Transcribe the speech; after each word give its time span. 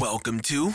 Welcome 0.00 0.40
to 0.40 0.74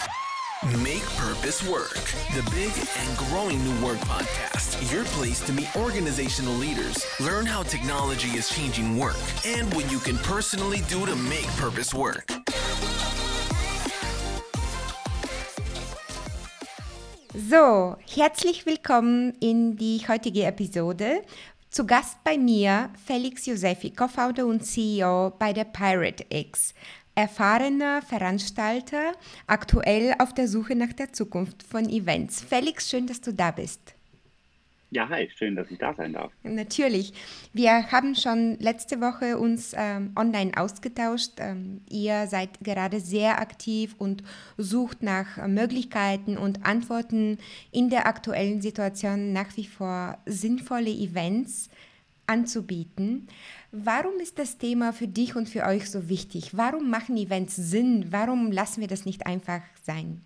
Make 0.82 1.06
Purpose 1.18 1.62
Work, 1.70 1.94
the 2.34 2.42
big 2.50 2.72
and 2.98 3.18
growing 3.18 3.64
new 3.64 3.86
work 3.86 4.00
podcast. 4.00 4.92
Your 4.92 5.04
place 5.04 5.46
to 5.46 5.54
meet 5.54 5.68
organizational 5.76 6.54
leaders, 6.54 7.06
learn 7.20 7.46
how 7.46 7.62
technology 7.62 8.30
is 8.30 8.50
changing 8.50 8.98
work, 8.98 9.18
and 9.46 9.72
what 9.76 9.92
you 9.92 10.00
can 10.00 10.18
personally 10.20 10.82
do 10.88 11.06
to 11.06 11.16
make 11.16 11.46
purpose 11.58 11.94
work. 11.94 12.32
So, 17.36 17.98
herzlich 18.08 18.66
willkommen 18.66 19.36
in 19.40 19.76
die 19.76 20.00
heutige 20.08 20.46
Episode. 20.46 21.22
Zu 21.70 21.86
Gast 21.86 22.18
bei 22.24 22.38
mir 22.38 22.90
Felix 23.06 23.46
Josefi, 23.46 23.92
Co-Founder 23.92 24.46
und 24.46 24.66
CEO 24.66 25.32
bei 25.38 25.54
der 25.54 25.66
Pirate 25.66 26.26
X. 26.30 26.74
Erfahrener 27.16 28.02
Veranstalter, 28.02 29.14
aktuell 29.48 30.16
auf 30.20 30.34
der 30.34 30.48
Suche 30.48 30.76
nach 30.76 30.94
der 30.94 31.12
Zukunft 31.12 31.64
von 31.64 31.90
Events. 31.90 32.42
Felix, 32.42 32.90
schön, 32.90 33.08
dass 33.08 33.22
du 33.22 33.34
da 33.34 33.52
bist. 33.52 33.96
Ja, 34.94 35.08
hi, 35.08 35.30
schön, 35.38 35.56
dass 35.56 35.72
ich 35.72 35.78
da 35.78 35.94
sein 35.94 36.12
darf. 36.12 36.34
Natürlich. 36.44 37.14
Wir 37.54 37.92
haben 37.94 38.14
schon 38.14 38.58
letzte 38.60 39.00
Woche 39.00 39.38
uns 39.38 39.74
ähm, 39.74 40.12
online 40.18 40.52
ausgetauscht. 40.58 41.32
Ähm, 41.38 41.80
ihr 41.90 42.28
seid 42.28 42.60
gerade 42.60 43.00
sehr 43.00 43.40
aktiv 43.40 43.96
und 43.98 44.22
sucht 44.58 45.02
nach 45.02 45.48
Möglichkeiten 45.48 46.38
und 46.38 46.66
Antworten 46.66 47.38
in 47.72 47.90
der 47.90 48.06
aktuellen 48.06 48.62
Situation 48.62 49.32
nach 49.32 49.56
wie 49.56 49.66
vor 49.66 50.18
sinnvolle 50.26 50.92
Events 50.92 51.70
anzubieten. 52.32 53.28
Warum 53.72 54.20
ist 54.22 54.40
das 54.40 54.58
Thema 54.58 54.94
für 54.94 55.08
dich 55.08 55.36
und 55.36 55.50
für 55.50 55.66
euch 55.66 55.90
so 55.90 56.10
wichtig? 56.10 56.58
Warum 56.58 56.90
machen 56.90 57.18
Events 57.18 57.56
Sinn? 57.56 58.08
Warum 58.10 58.52
lassen 58.52 58.82
wir 58.82 58.88
das 58.88 59.06
nicht 59.06 59.28
einfach 59.28 59.62
sein? 59.84 60.22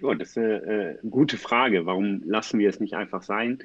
Ja, 0.00 0.14
das 0.14 0.30
ist 0.30 0.38
eine, 0.38 0.62
äh, 0.62 0.98
eine 1.00 1.10
gute 1.10 1.36
Frage. 1.36 1.86
Warum 1.86 2.22
lassen 2.24 2.58
wir 2.58 2.68
es 2.68 2.80
nicht 2.80 2.94
einfach 2.94 3.22
sein? 3.22 3.58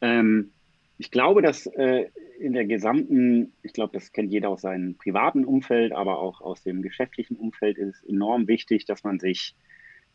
Ähm, 0.00 0.50
ich 0.98 1.10
glaube, 1.10 1.42
dass 1.42 1.66
äh, 1.66 2.06
in 2.38 2.52
der 2.52 2.64
gesamten, 2.64 3.52
ich 3.62 3.72
glaube, 3.72 3.92
das 3.92 4.12
kennt 4.12 4.32
jeder 4.32 4.48
aus 4.48 4.62
seinem 4.62 4.94
privaten 4.94 5.44
Umfeld, 5.44 5.92
aber 5.92 6.18
auch 6.18 6.40
aus 6.40 6.62
dem 6.62 6.82
geschäftlichen 6.82 7.36
Umfeld, 7.36 7.78
ist 7.78 7.96
es 7.96 8.08
enorm 8.08 8.48
wichtig, 8.48 8.84
dass 8.86 9.04
man 9.04 9.18
sich 9.18 9.54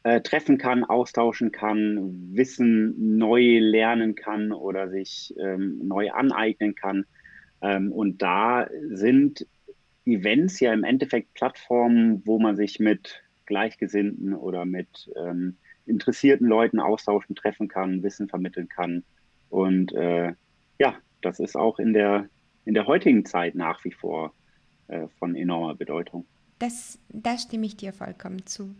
äh, 0.03 0.21
treffen 0.21 0.57
kann, 0.57 0.83
austauschen 0.83 1.51
kann, 1.51 2.31
Wissen 2.35 3.17
neu 3.17 3.59
lernen 3.59 4.15
kann 4.15 4.51
oder 4.51 4.89
sich 4.89 5.33
ähm, 5.39 5.79
neu 5.87 6.11
aneignen 6.11 6.75
kann. 6.75 7.05
Ähm, 7.61 7.91
und 7.91 8.21
da 8.21 8.67
sind 8.89 9.45
Events 10.05 10.59
ja 10.59 10.73
im 10.73 10.83
Endeffekt 10.83 11.33
Plattformen, 11.33 12.23
wo 12.25 12.39
man 12.39 12.55
sich 12.55 12.79
mit 12.79 13.21
Gleichgesinnten 13.45 14.33
oder 14.33 14.65
mit 14.65 15.11
ähm, 15.15 15.57
interessierten 15.85 16.47
Leuten 16.47 16.79
austauschen, 16.79 17.35
treffen 17.35 17.67
kann, 17.67 18.01
Wissen 18.01 18.27
vermitteln 18.27 18.69
kann. 18.69 19.03
Und 19.49 19.93
äh, 19.93 20.33
ja, 20.79 20.95
das 21.21 21.39
ist 21.39 21.55
auch 21.55 21.77
in 21.77 21.93
der, 21.93 22.27
in 22.65 22.73
der 22.73 22.87
heutigen 22.87 23.25
Zeit 23.25 23.53
nach 23.55 23.83
wie 23.83 23.91
vor 23.91 24.33
äh, 24.87 25.07
von 25.19 25.35
enormer 25.35 25.75
Bedeutung. 25.75 26.25
Das, 26.61 26.99
da 27.09 27.39
stimme 27.39 27.65
ich 27.65 27.75
dir 27.75 27.91
vollkommen 27.91 28.45
zu. 28.45 28.75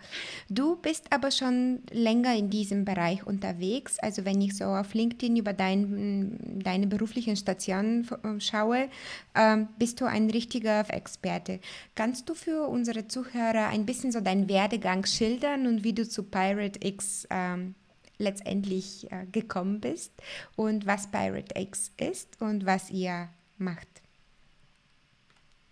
Du 0.50 0.76
bist 0.76 1.12
aber 1.12 1.32
schon 1.32 1.80
länger 1.90 2.36
in 2.36 2.52
diesem 2.52 2.86
Bereich 2.86 3.26
unterwegs. 3.26 3.98
Also 3.98 4.24
wenn 4.24 4.40
ich 4.40 4.56
so 4.56 4.66
auf 4.66 4.94
LinkedIn 4.94 5.36
über 5.36 5.54
dein, 5.54 6.60
deine 6.64 6.86
beruflichen 6.86 7.36
Stationen 7.36 8.08
äh, 8.24 8.40
schaue, 8.40 8.88
ähm, 9.34 9.68
bist 9.80 10.00
du 10.00 10.06
ein 10.06 10.30
richtiger 10.30 10.86
Experte. 10.94 11.60
Kannst 11.96 12.30
du 12.30 12.36
für 12.36 12.68
unsere 12.68 13.08
Zuhörer 13.08 13.70
ein 13.70 13.88
bisschen 13.88 14.12
so 14.12 14.22
deinen 14.22 14.48
Werdegang 14.48 15.08
schildern 15.08 15.66
und 15.66 15.84
wie 15.84 15.94
du 15.94 16.08
zu 16.08 16.22
Pirate 16.22 16.88
X 16.88 17.28
ähm, 17.32 17.74
letztendlich 18.20 19.12
äh, 19.12 19.26
gekommen 19.32 19.82
bist 19.82 20.14
und 20.56 20.86
was 20.86 21.10
Pirate 21.10 21.60
X 21.60 21.92
ist 22.00 22.40
und 22.40 22.68
was 22.68 22.92
ihr 22.92 23.30
macht? 23.58 23.88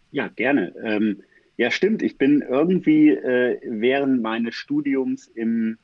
Ja, 0.09 0.27
gerne. 0.29 0.73
Ähm 0.83 1.21
ja, 1.59 1.71
stimmt. 1.71 2.01
Ich 2.03 2.17
bin 2.17 2.41
irgendwie 2.41 3.09
äh, 3.09 3.59
während 3.65 4.21
meines 4.21 4.55
Studiums 4.55 5.27
im, 5.27 5.77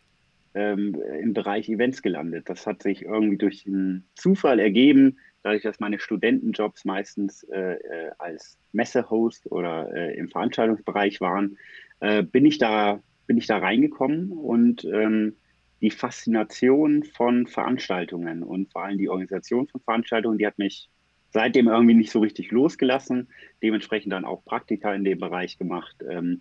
ähm, 0.54 0.96
im 1.22 1.34
Bereich 1.34 1.68
Events 1.68 2.02
gelandet. 2.02 2.48
Das 2.48 2.66
hat 2.66 2.82
sich 2.82 3.02
irgendwie 3.02 3.36
durch 3.36 3.68
einen 3.68 4.06
Zufall 4.16 4.62
ergeben, 4.62 5.18
dadurch, 5.44 5.64
dass 5.64 5.82
meine 5.82 6.00
Studentenjobs 6.00 6.86
meistens 6.86 7.44
äh, 7.44 7.74
äh 7.74 8.12
als 8.20 8.58
Messehost 8.72 9.52
oder 9.52 9.94
äh, 9.94 10.18
im 10.18 10.30
Veranstaltungsbereich 10.30 11.20
waren, 11.20 11.58
äh, 12.00 12.24
bin 12.24 12.46
ich 12.46 12.58
da 12.58 13.04
bin 13.28 13.38
ich 13.38 13.46
da 13.46 13.58
reingekommen 13.58 14.32
und 14.32 14.86
ähm, 14.86 15.36
die 15.82 15.92
Faszination 15.92 17.04
von 17.04 17.48
Veranstaltungen 17.48 18.44
und 18.44 18.72
vor 18.72 18.86
allem 18.86 18.98
die 18.98 19.10
Organisation 19.10 19.68
von 19.68 19.82
Veranstaltungen, 19.82 20.38
die 20.38 20.48
hat 20.48 20.58
mich 20.58 20.90
seitdem 21.36 21.68
irgendwie 21.68 21.96
nicht 21.96 22.12
so 22.12 22.20
richtig 22.20 22.50
losgelassen. 22.52 23.28
Dementsprechend 23.62 24.14
dann 24.14 24.24
auch 24.24 24.46
Praktika 24.46 24.94
in 24.96 25.04
dem 25.04 25.20
Bereich 25.20 25.58
gemacht. 25.58 25.98
Ähm, 26.10 26.40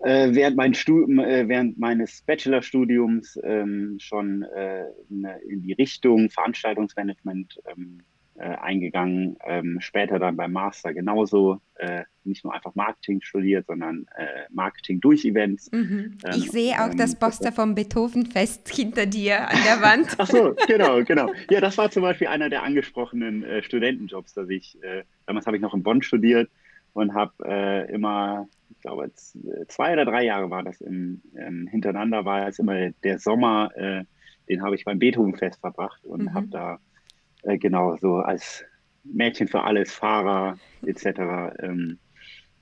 äh, 0.00 0.34
während, 0.34 0.54
mein 0.58 0.74
äh, 0.74 1.48
während, 1.48 1.78
meines 1.78 2.20
Bachelorstudiums 2.20 3.40
ähm, 3.42 3.96
schon 3.98 4.42
äh, 4.42 4.84
in 5.08 5.62
die 5.62 5.72
Richtung 5.72 6.28
Veranstaltungsmanagement 6.28 7.58
ähm, 7.66 8.02
äh, 8.42 8.56
eingegangen. 8.60 9.36
Ähm, 9.46 9.78
später 9.80 10.18
dann 10.18 10.36
beim 10.36 10.50
Master 10.50 10.92
genauso 10.92 11.60
äh, 11.76 12.02
nicht 12.24 12.42
nur 12.42 12.52
einfach 12.52 12.74
Marketing 12.74 13.22
studiert, 13.22 13.66
sondern 13.66 14.06
äh, 14.16 14.24
Marketing 14.50 15.00
durch 15.00 15.24
Events. 15.24 15.70
Mhm. 15.70 16.18
Ähm, 16.24 16.32
ich 16.34 16.50
sehe 16.50 16.74
auch 16.74 16.90
ähm, 16.90 16.96
das 16.96 17.14
Poster 17.14 17.52
vom 17.52 17.76
Beethovenfest 17.76 18.68
hinter 18.68 19.06
dir 19.06 19.48
an 19.48 19.58
der 19.64 19.80
Wand. 19.82 20.16
Ach 20.18 20.26
so, 20.26 20.56
genau, 20.66 21.04
genau. 21.04 21.32
Ja, 21.50 21.60
das 21.60 21.78
war 21.78 21.92
zum 21.92 22.02
Beispiel 22.02 22.26
einer 22.26 22.50
der 22.50 22.64
angesprochenen 22.64 23.44
äh, 23.44 23.62
Studentenjobs, 23.62 24.34
dass 24.34 24.48
ich, 24.48 24.76
äh, 24.82 25.04
damals 25.26 25.46
habe 25.46 25.56
ich 25.56 25.62
noch 25.62 25.74
in 25.74 25.84
Bonn 25.84 26.02
studiert 26.02 26.50
und 26.94 27.14
habe 27.14 27.32
äh, 27.44 27.92
immer, 27.92 28.48
ich 28.70 28.80
glaube, 28.80 29.12
zwei 29.68 29.92
oder 29.92 30.04
drei 30.04 30.24
Jahre 30.24 30.50
war 30.50 30.64
das 30.64 30.80
im, 30.80 31.22
ähm, 31.36 31.68
hintereinander, 31.70 32.24
war 32.24 32.48
es 32.48 32.58
immer 32.58 32.90
der 33.04 33.20
Sommer, 33.20 33.70
den 34.48 34.62
habe 34.62 34.74
ich 34.74 34.84
beim 34.84 34.98
Beethovenfest 34.98 35.60
verbracht 35.60 36.04
und 36.04 36.24
mhm. 36.24 36.34
habe 36.34 36.48
da 36.48 36.80
äh, 37.42 37.58
genau, 37.58 37.96
so 37.96 38.16
als 38.16 38.64
Mädchen 39.04 39.48
für 39.48 39.62
alles, 39.62 39.92
Fahrer 39.92 40.58
etc. 40.84 41.54
Ähm, 41.60 41.98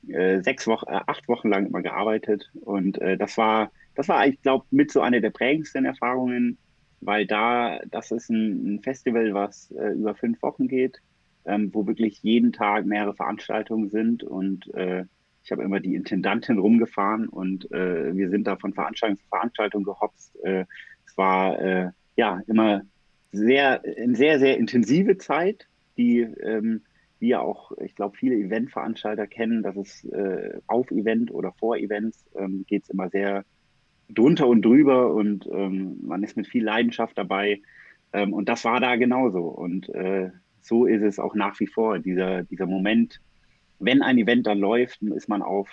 äh, 0.09 0.41
sechs 0.43 0.67
Wochen, 0.67 0.89
äh, 0.89 1.01
acht 1.07 1.29
Wochen 1.29 1.49
lang 1.49 1.67
immer 1.67 1.83
gearbeitet 1.83 2.51
und 2.63 2.99
äh, 3.01 3.17
das 3.17 3.37
war, 3.37 3.71
das 3.95 4.09
war, 4.09 4.27
ich 4.27 4.41
glaube, 4.43 4.65
mit 4.71 4.91
so 4.91 5.01
einer 5.03 5.21
der 5.21 5.31
prägendsten 5.31 5.85
Erfahrungen, 5.85 6.59
weil 7.01 7.27
da, 7.27 7.81
das 7.91 8.11
ist 8.11 8.31
ein, 8.31 8.77
ein 8.77 8.83
Festival, 8.83 9.35
was 9.35 9.71
äh, 9.73 9.93
über 9.93 10.15
fünf 10.15 10.41
Wochen 10.43 10.69
geht, 10.69 11.01
ähm, 11.45 11.71
wo 11.75 11.87
wirklich 11.87 12.23
jeden 12.23 12.53
Tag 12.53 12.87
mehrere 12.87 13.15
Veranstaltungen 13.15 13.91
sind 13.91 14.23
und 14.23 14.73
äh, 14.75 15.05
ich 15.43 15.53
habe 15.53 15.63
immer 15.63 15.81
die 15.81 15.95
Intendantin 15.95 16.59
rumgefahren 16.59 17.29
und 17.29 17.71
äh, 17.73 18.15
wir 18.15 18.29
sind 18.31 18.47
da 18.47 18.57
von 18.57 18.75
Veranstaltung 18.75 19.19
zu 19.19 19.27
Veranstaltung 19.29 19.85
gehopst. 19.85 20.37
es 20.45 21.17
war 21.17 21.93
ja 22.17 22.43
immer 22.47 22.83
sehr, 23.33 23.83
eine 23.85 24.17
sehr, 24.17 24.39
sehr 24.39 24.59
intensive 24.59 25.19
Zeit, 25.19 25.67
die 25.97 26.21
ähm, 26.21 26.83
wir 27.19 27.43
auch, 27.43 27.73
ich 27.79 27.95
glaube, 27.95 28.17
viele 28.17 28.37
Eventveranstalter 28.37 29.27
kennen, 29.27 29.63
dass 29.63 29.77
es 29.77 30.05
äh, 30.07 30.59
auf 30.67 30.91
Event 30.91 31.31
oder 31.31 31.53
vor 31.53 31.77
Events 31.77 32.25
ähm, 32.37 32.65
geht 32.67 32.85
es 32.85 32.91
immer 32.91 33.11
sehr 33.11 33.45
drunter 34.09 34.49
und 34.49 34.63
drüber 34.63 35.15
und 35.15 35.47
ähm, 35.53 35.99
man 36.03 36.23
ist 36.23 36.37
mit 36.37 36.49
viel 36.49 36.65
Leidenschaft 36.65 37.17
dabei. 37.17 37.61
Ähm, 38.13 38.33
und 38.33 38.49
das 38.49 38.65
war 38.65 38.81
da 38.81 38.97
genauso. 38.97 39.41
Und 39.41 39.89
äh, 39.91 40.31
so 40.61 40.87
ist 40.87 41.03
es 41.03 41.19
auch 41.19 41.35
nach 41.35 41.61
wie 41.61 41.67
vor. 41.67 41.99
Dieser, 41.99 42.43
dieser 42.45 42.67
Moment, 42.67 43.21
wenn 43.79 44.03
ein 44.03 44.19
Event 44.19 44.47
dann 44.47 44.59
läuft, 44.59 45.03
ist 45.03 45.29
man 45.29 45.43
auf 45.43 45.69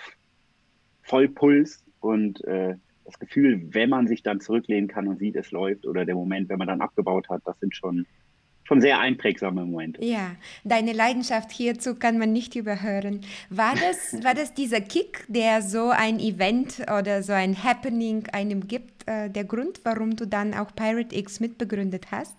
Vollpuls 1.04 1.84
und 2.00 2.44
äh, 2.44 2.76
das 3.08 3.20
Gefühl, 3.20 3.74
wenn 3.74 3.90
man 3.90 4.06
sich 4.08 4.22
dann 4.22 4.42
zurücklehnen 4.42 4.90
kann 4.90 5.08
und 5.08 5.18
sieht, 5.18 5.38
es 5.38 5.52
läuft, 5.52 5.88
oder 5.88 6.06
der 6.06 6.16
Moment, 6.16 6.50
wenn 6.50 6.60
man 6.60 6.68
dann 6.68 6.82
abgebaut 6.82 7.30
hat, 7.30 7.42
das 7.46 7.58
sind 7.60 7.74
schon, 7.74 8.06
schon 8.66 8.82
sehr 8.82 9.00
einprägsame 9.00 9.66
Momente. 9.66 10.04
Ja, 10.04 10.36
deine 10.66 10.92
Leidenschaft 10.92 11.52
hierzu 11.52 11.96
kann 11.96 12.18
man 12.18 12.34
nicht 12.34 12.56
überhören. 12.56 13.22
War 13.50 13.76
das, 13.76 14.14
war 14.26 14.34
das 14.34 14.54
dieser 14.54 14.82
Kick, 14.82 15.26
der 15.30 15.62
so 15.62 15.90
ein 15.90 16.20
Event 16.20 16.82
oder 17.00 17.24
so 17.24 17.32
ein 17.32 17.64
Happening 17.64 18.28
einem 18.34 18.68
gibt, 18.68 19.08
äh, 19.08 19.30
der 19.30 19.46
Grund, 19.46 19.80
warum 19.86 20.18
du 20.18 20.28
dann 20.28 20.54
auch 20.54 20.76
Pirate 20.76 21.16
X 21.16 21.40
mitbegründet 21.40 22.12
hast? 22.12 22.36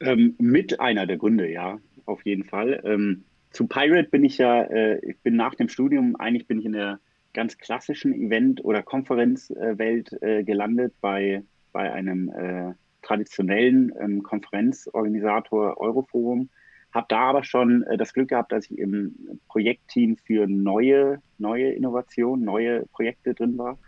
Ähm, 0.00 0.36
mit 0.38 0.80
einer 0.80 1.06
der 1.06 1.18
Gründe, 1.18 1.50
ja, 1.50 1.78
auf 2.06 2.24
jeden 2.24 2.44
Fall. 2.44 2.80
Ähm, 2.84 3.24
zu 3.50 3.66
Pirate 3.66 4.08
bin 4.08 4.24
ich 4.24 4.38
ja, 4.38 4.62
äh, 4.62 5.04
ich 5.04 5.18
bin 5.18 5.36
nach 5.36 5.54
dem 5.54 5.68
Studium, 5.68 6.16
eigentlich 6.16 6.46
bin 6.46 6.60
ich 6.60 6.64
in 6.64 6.72
der 6.72 6.98
ganz 7.38 7.56
klassischen 7.56 8.12
Event- 8.14 8.64
oder 8.64 8.82
Konferenzwelt 8.82 10.12
äh, 10.22 10.42
gelandet 10.42 10.92
bei, 11.00 11.44
bei 11.70 11.92
einem 11.92 12.28
äh, 12.30 12.74
traditionellen 13.02 13.92
ähm, 14.00 14.24
Konferenzorganisator 14.24 15.78
Euroforum. 15.78 16.48
habe 16.92 17.06
da 17.08 17.20
aber 17.20 17.44
schon 17.44 17.84
äh, 17.84 17.96
das 17.96 18.12
Glück 18.12 18.30
gehabt, 18.30 18.50
dass 18.50 18.68
ich 18.68 18.76
im 18.76 19.38
Projektteam 19.46 20.16
für 20.16 20.48
neue, 20.48 21.22
neue 21.38 21.70
Innovationen, 21.70 22.44
neue 22.44 22.84
Projekte 22.86 23.34
drin 23.34 23.56
war 23.56 23.78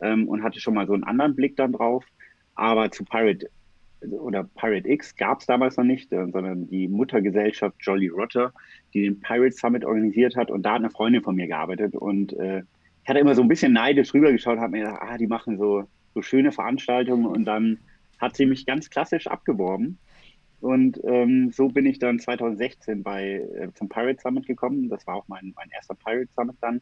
ähm, 0.00 0.26
und 0.26 0.42
hatte 0.42 0.58
schon 0.58 0.72
mal 0.72 0.86
so 0.86 0.94
einen 0.94 1.04
anderen 1.04 1.36
Blick 1.36 1.56
dann 1.56 1.72
drauf. 1.72 2.06
Aber 2.54 2.90
zu 2.90 3.04
Pirate 3.04 3.50
oder 4.00 4.44
Pirate 4.44 4.88
X 4.88 5.14
gab 5.14 5.40
es 5.40 5.46
damals 5.46 5.76
noch 5.76 5.84
nicht, 5.84 6.10
äh, 6.10 6.26
sondern 6.32 6.68
die 6.68 6.88
Muttergesellschaft 6.88 7.76
Jolly 7.80 8.08
Roger, 8.08 8.54
die 8.94 9.02
den 9.02 9.20
Pirate 9.20 9.54
Summit 9.54 9.84
organisiert 9.84 10.36
hat. 10.36 10.50
Und 10.50 10.62
da 10.62 10.70
hat 10.70 10.78
eine 10.78 10.88
Freundin 10.88 11.22
von 11.22 11.36
mir 11.36 11.48
gearbeitet. 11.48 11.94
Und 11.94 12.32
äh, 12.32 12.62
ich 13.04 13.08
hatte 13.10 13.20
immer 13.20 13.34
so 13.34 13.42
ein 13.42 13.48
bisschen 13.48 13.74
neidisch 13.74 14.14
rübergeschaut, 14.14 14.58
habe 14.58 14.72
mir 14.72 14.84
gedacht, 14.84 15.02
ah, 15.02 15.18
die 15.18 15.26
machen 15.26 15.58
so, 15.58 15.84
so 16.14 16.22
schöne 16.22 16.52
Veranstaltungen. 16.52 17.26
Und 17.26 17.44
dann 17.44 17.78
hat 18.18 18.34
sie 18.34 18.46
mich 18.46 18.64
ganz 18.64 18.88
klassisch 18.88 19.26
abgeworben. 19.26 19.98
Und 20.62 20.98
ähm, 21.04 21.50
so 21.52 21.68
bin 21.68 21.84
ich 21.84 21.98
dann 21.98 22.18
2016 22.18 23.02
bei, 23.02 23.46
äh, 23.58 23.68
zum 23.74 23.90
Pirate 23.90 24.22
Summit 24.22 24.46
gekommen. 24.46 24.88
Das 24.88 25.06
war 25.06 25.16
auch 25.16 25.28
mein, 25.28 25.52
mein 25.54 25.68
erster 25.70 25.94
Pirate 25.94 26.30
Summit 26.34 26.56
dann. 26.62 26.80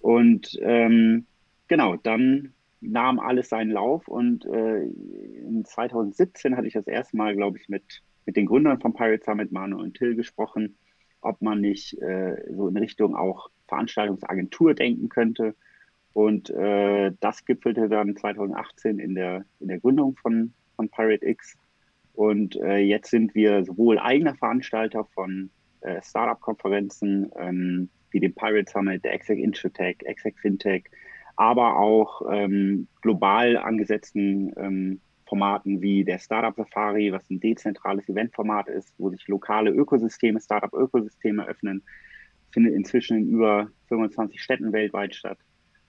Und 0.00 0.58
ähm, 0.62 1.26
genau, 1.68 1.94
dann 1.94 2.52
nahm 2.80 3.20
alles 3.20 3.48
seinen 3.48 3.70
Lauf 3.70 4.08
und 4.08 4.44
äh, 4.46 4.82
in 4.82 5.64
2017 5.64 6.56
hatte 6.56 6.66
ich 6.66 6.74
das 6.74 6.88
erste 6.88 7.16
Mal, 7.16 7.36
glaube 7.36 7.58
ich, 7.58 7.68
mit, 7.68 8.02
mit 8.26 8.36
den 8.36 8.46
Gründern 8.46 8.80
von 8.80 8.94
Pirate 8.94 9.24
Summit, 9.24 9.52
Manu 9.52 9.78
und 9.78 9.96
Till, 9.96 10.16
gesprochen, 10.16 10.76
ob 11.20 11.40
man 11.40 11.60
nicht 11.60 11.96
äh, 12.02 12.36
so 12.52 12.66
in 12.66 12.76
Richtung 12.76 13.14
auch 13.14 13.48
Veranstaltungsagentur 13.68 14.74
denken 14.74 15.08
könnte. 15.08 15.54
Und 16.12 16.50
äh, 16.50 17.12
das 17.20 17.44
gipfelte 17.44 17.88
dann 17.88 18.16
2018 18.16 18.98
in 18.98 19.14
der, 19.14 19.44
in 19.60 19.68
der 19.68 19.80
Gründung 19.80 20.16
von, 20.16 20.52
von 20.74 20.88
Pirate 20.88 21.26
X. 21.26 21.56
Und 22.14 22.56
äh, 22.56 22.78
jetzt 22.78 23.10
sind 23.10 23.34
wir 23.34 23.64
sowohl 23.64 23.98
eigener 23.98 24.34
Veranstalter 24.34 25.04
von 25.04 25.50
äh, 25.82 26.00
Startup-Konferenzen 26.02 27.30
ähm, 27.36 27.90
wie 28.10 28.20
dem 28.20 28.34
Pirate 28.34 28.70
Summit, 28.70 29.04
der 29.04 29.12
Exec 29.12 29.38
Insurtech, 29.38 29.98
Exec 30.04 30.38
Fintech, 30.38 30.84
aber 31.36 31.76
auch 31.76 32.22
ähm, 32.32 32.88
global 33.02 33.58
angesetzten 33.58 34.54
ähm, 34.56 35.00
Formaten 35.26 35.82
wie 35.82 36.04
der 36.04 36.18
Startup 36.18 36.56
Safari, 36.56 37.12
was 37.12 37.28
ein 37.30 37.40
dezentrales 37.40 38.08
Eventformat 38.08 38.68
ist, 38.68 38.94
wo 38.96 39.10
sich 39.10 39.26
lokale 39.28 39.70
Ökosysteme, 39.70 40.40
Startup-Ökosysteme 40.40 41.46
öffnen, 41.46 41.82
findet 42.56 42.72
inzwischen 42.72 43.18
in 43.18 43.28
über 43.28 43.68
25 43.88 44.42
Städten 44.42 44.72
weltweit 44.72 45.14
statt. 45.14 45.36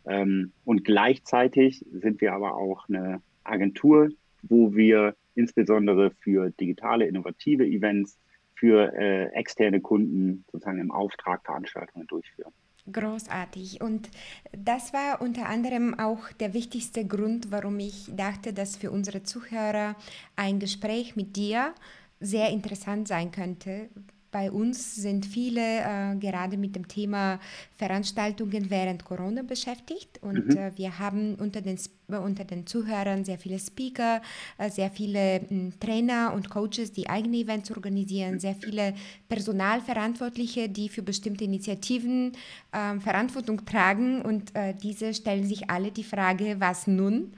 Ähm, 0.06 0.52
und 0.66 0.84
gleichzeitig 0.84 1.86
sind 1.94 2.20
wir 2.20 2.34
aber 2.34 2.58
auch 2.58 2.90
eine 2.90 3.22
Agentur, 3.46 4.10
wo 4.42 4.76
wir 4.76 5.16
insbesondere 5.36 6.12
für 6.20 6.50
digitale, 6.50 7.08
innovative 7.08 7.66
Events, 7.66 8.20
für 8.54 8.92
äh, 8.94 9.28
externe 9.28 9.80
Kunden 9.80 10.44
sozusagen 10.52 10.80
im 10.80 10.92
Auftrag 10.92 11.46
Veranstaltungen 11.46 12.06
durchführen. 12.08 12.52
Großartig. 12.92 13.80
Und 13.80 14.10
das 14.52 14.92
war 14.92 15.22
unter 15.22 15.48
anderem 15.48 15.98
auch 15.98 16.34
der 16.34 16.54
wichtigste 16.54 17.08
Grund, 17.08 17.50
warum 17.50 17.80
ich 17.80 18.10
dachte, 18.14 18.52
dass 18.52 18.76
für 18.76 18.92
unsere 18.92 19.24
Zuhörer 19.24 19.96
ein 20.36 20.60
Gespräch 20.60 21.16
mit 21.16 21.38
dir 21.38 21.74
sehr 22.20 22.50
interessant 22.50 23.08
sein 23.08 23.32
könnte, 23.32 23.88
bei 24.32 24.52
uns 24.52 24.96
sind 24.96 25.26
viele 25.26 25.62
äh, 25.62 26.16
gerade 26.18 26.58
mit 26.58 26.76
dem 26.76 26.88
Thema 26.88 27.40
Veranstaltungen 27.78 28.70
während 28.70 29.06
Corona 29.06 29.42
beschäftigt 29.42 30.20
und 30.22 30.48
mhm. 30.48 30.58
äh, 30.58 30.72
wir 30.78 31.00
haben 31.00 31.36
unter 31.36 31.62
den, 31.62 31.80
unter 32.08 32.44
den 32.44 32.68
Zuhörern 32.68 33.24
sehr 33.24 33.38
viele 33.38 33.60
Speaker, 33.60 34.22
äh, 34.58 34.70
sehr 34.70 34.92
viele 34.92 35.42
hm, 35.48 35.80
Trainer 35.80 36.34
und 36.34 36.50
Coaches, 36.50 36.92
die 36.92 37.10
eigene 37.10 37.38
Events 37.38 37.72
organisieren, 37.72 38.40
sehr 38.40 38.56
viele 38.56 38.94
Personalverantwortliche, 39.30 40.70
die 40.70 40.90
für 40.90 41.02
bestimmte 41.02 41.46
Initiativen 41.46 42.34
ähm, 42.74 43.02
Verantwortung 43.02 43.66
tragen 43.66 44.22
und 44.22 44.56
äh, 44.56 44.74
diese 44.74 45.14
stellen 45.14 45.46
sich 45.46 45.70
alle 45.70 45.92
die 45.92 46.04
Frage, 46.04 46.60
was 46.60 46.88
nun? 46.88 47.34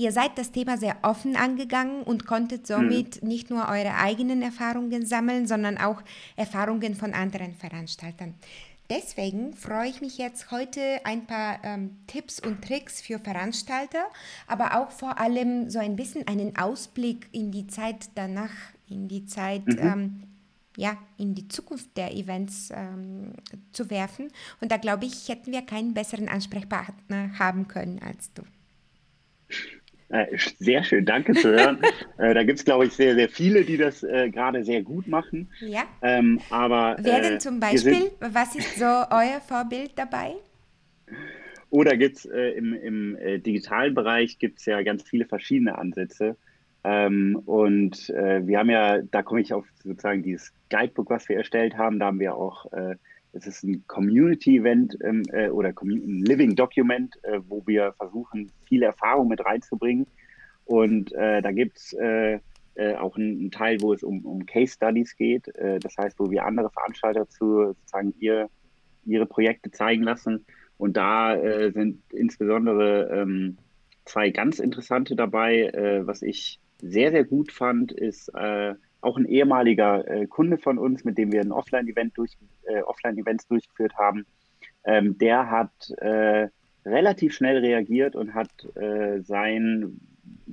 Ihr 0.00 0.12
seid 0.12 0.38
das 0.38 0.50
Thema 0.50 0.78
sehr 0.78 0.96
offen 1.02 1.36
angegangen 1.36 2.02
und 2.04 2.24
konntet 2.26 2.66
somit 2.66 3.22
mhm. 3.22 3.28
nicht 3.28 3.50
nur 3.50 3.68
eure 3.68 3.96
eigenen 3.96 4.40
Erfahrungen 4.40 5.04
sammeln, 5.04 5.46
sondern 5.46 5.76
auch 5.76 6.00
Erfahrungen 6.36 6.94
von 6.94 7.12
anderen 7.12 7.52
Veranstaltern. 7.52 8.34
Deswegen 8.88 9.52
freue 9.52 9.90
ich 9.90 10.00
mich 10.00 10.16
jetzt 10.16 10.50
heute 10.50 10.80
ein 11.04 11.26
paar 11.26 11.62
ähm, 11.64 11.98
Tipps 12.06 12.40
und 12.40 12.64
Tricks 12.64 13.02
für 13.02 13.18
Veranstalter, 13.18 14.06
aber 14.46 14.80
auch 14.80 14.90
vor 14.90 15.18
allem 15.20 15.68
so 15.68 15.78
ein 15.78 15.96
bisschen 15.96 16.26
einen 16.26 16.56
Ausblick 16.56 17.28
in 17.32 17.52
die 17.52 17.66
Zeit 17.66 18.08
danach, 18.14 18.54
in 18.88 19.06
die 19.06 19.26
Zeit, 19.26 19.66
mhm. 19.66 19.78
ähm, 19.80 20.22
ja, 20.78 20.96
in 21.18 21.34
die 21.34 21.48
Zukunft 21.48 21.94
der 21.98 22.16
Events 22.16 22.70
ähm, 22.74 23.34
zu 23.72 23.90
werfen. 23.90 24.28
Und 24.62 24.72
da 24.72 24.78
glaube 24.78 25.04
ich, 25.04 25.28
hätten 25.28 25.52
wir 25.52 25.60
keinen 25.60 25.92
besseren 25.92 26.30
Ansprechpartner 26.30 27.38
haben 27.38 27.68
können 27.68 28.00
als 28.02 28.32
du. 28.32 28.44
Äh, 30.10 30.26
sehr 30.58 30.82
schön, 30.82 31.04
danke 31.04 31.34
zu 31.34 31.50
hören. 31.50 31.78
äh, 32.18 32.34
da 32.34 32.42
gibt 32.42 32.58
es, 32.58 32.64
glaube 32.64 32.86
ich, 32.86 32.92
sehr, 32.92 33.14
sehr 33.14 33.28
viele, 33.28 33.64
die 33.64 33.76
das 33.76 34.02
äh, 34.02 34.28
gerade 34.28 34.64
sehr 34.64 34.82
gut 34.82 35.06
machen. 35.06 35.48
Ja. 35.60 35.84
Ähm, 36.02 36.40
aber, 36.50 36.96
Wer 37.00 37.20
denn 37.20 37.34
äh, 37.34 37.38
zum 37.38 37.60
Beispiel? 37.60 38.10
Was 38.18 38.56
ist 38.56 38.76
so 38.76 38.84
euer 38.84 39.40
Vorbild 39.46 39.92
dabei? 39.94 40.32
Oder 41.70 41.96
gibt 41.96 42.16
es 42.16 42.24
äh, 42.24 42.50
im, 42.50 42.74
im 42.74 43.16
äh, 43.16 43.38
digitalen 43.38 43.94
Bereich 43.94 44.40
gibt's 44.40 44.66
ja 44.66 44.82
ganz 44.82 45.04
viele 45.04 45.26
verschiedene 45.26 45.78
Ansätze. 45.78 46.36
Ähm, 46.82 47.40
und 47.44 48.08
wir 48.08 48.58
haben 48.58 48.70
ja, 48.70 49.02
da 49.02 49.22
komme 49.22 49.42
ich 49.42 49.52
auf 49.52 49.66
sozusagen 49.84 50.22
dieses 50.22 50.52
Guidebook, 50.70 51.10
was 51.10 51.28
wir 51.28 51.36
erstellt 51.36 51.76
haben, 51.76 51.98
da 51.98 52.06
haben 52.06 52.18
wir 52.18 52.34
auch 52.34 52.66
es 53.32 53.46
ist 53.46 53.62
ein 53.64 53.84
Community-Event 53.86 54.98
ähm, 55.04 55.22
äh, 55.32 55.48
oder 55.50 55.72
ein 55.80 56.22
Living 56.22 56.56
Document, 56.56 57.16
äh, 57.22 57.40
wo 57.48 57.62
wir 57.66 57.92
versuchen, 57.96 58.50
viele 58.64 58.86
Erfahrungen 58.86 59.28
mit 59.28 59.44
reinzubringen. 59.44 60.06
Und 60.64 61.12
äh, 61.12 61.40
da 61.42 61.52
gibt 61.52 61.78
es 61.78 61.92
äh, 61.94 62.40
äh, 62.74 62.94
auch 62.94 63.16
einen, 63.16 63.50
Teil, 63.50 63.80
wo 63.80 63.92
es 63.92 64.02
um, 64.02 64.24
um 64.24 64.46
Case 64.46 64.74
Studies 64.74 65.16
geht. 65.16 65.48
Äh, 65.56 65.78
das 65.80 65.96
heißt, 65.96 66.18
wo 66.18 66.30
wir 66.30 66.44
andere 66.44 66.70
Veranstalter 66.70 67.28
zu 67.28 67.66
sozusagen 67.66 68.14
ihr, 68.18 68.48
ihre 69.04 69.26
Projekte 69.26 69.70
zeigen 69.70 70.02
lassen. 70.02 70.44
Und 70.76 70.96
da 70.96 71.36
sind 71.74 72.00
insbesondere 72.10 73.10
ähm, 73.12 73.58
zwei 74.06 74.30
ganz 74.30 74.58
interessante 74.60 75.14
dabei. 75.14 76.00
was 76.06 76.22
ich 76.22 76.58
sehr, 76.80 77.10
sehr 77.10 77.24
gut 77.24 77.52
fand, 77.52 77.92
ist 77.92 78.32
auch 79.00 79.16
ein 79.16 79.26
ehemaliger 79.26 80.06
äh, 80.08 80.26
Kunde 80.26 80.58
von 80.58 80.78
uns, 80.78 81.04
mit 81.04 81.18
dem 81.18 81.32
wir 81.32 81.40
ein 81.40 81.52
Offline-Event 81.52 82.16
durch, 82.16 82.36
äh, 82.64 82.82
Offline-Events 82.82 83.46
durchgeführt 83.48 83.94
haben, 83.96 84.26
ähm, 84.84 85.18
der 85.18 85.50
hat 85.50 85.90
äh, 85.98 86.48
relativ 86.84 87.34
schnell 87.34 87.58
reagiert 87.58 88.16
und 88.16 88.34
hat 88.34 88.50
äh, 88.76 89.20
sein 89.20 90.00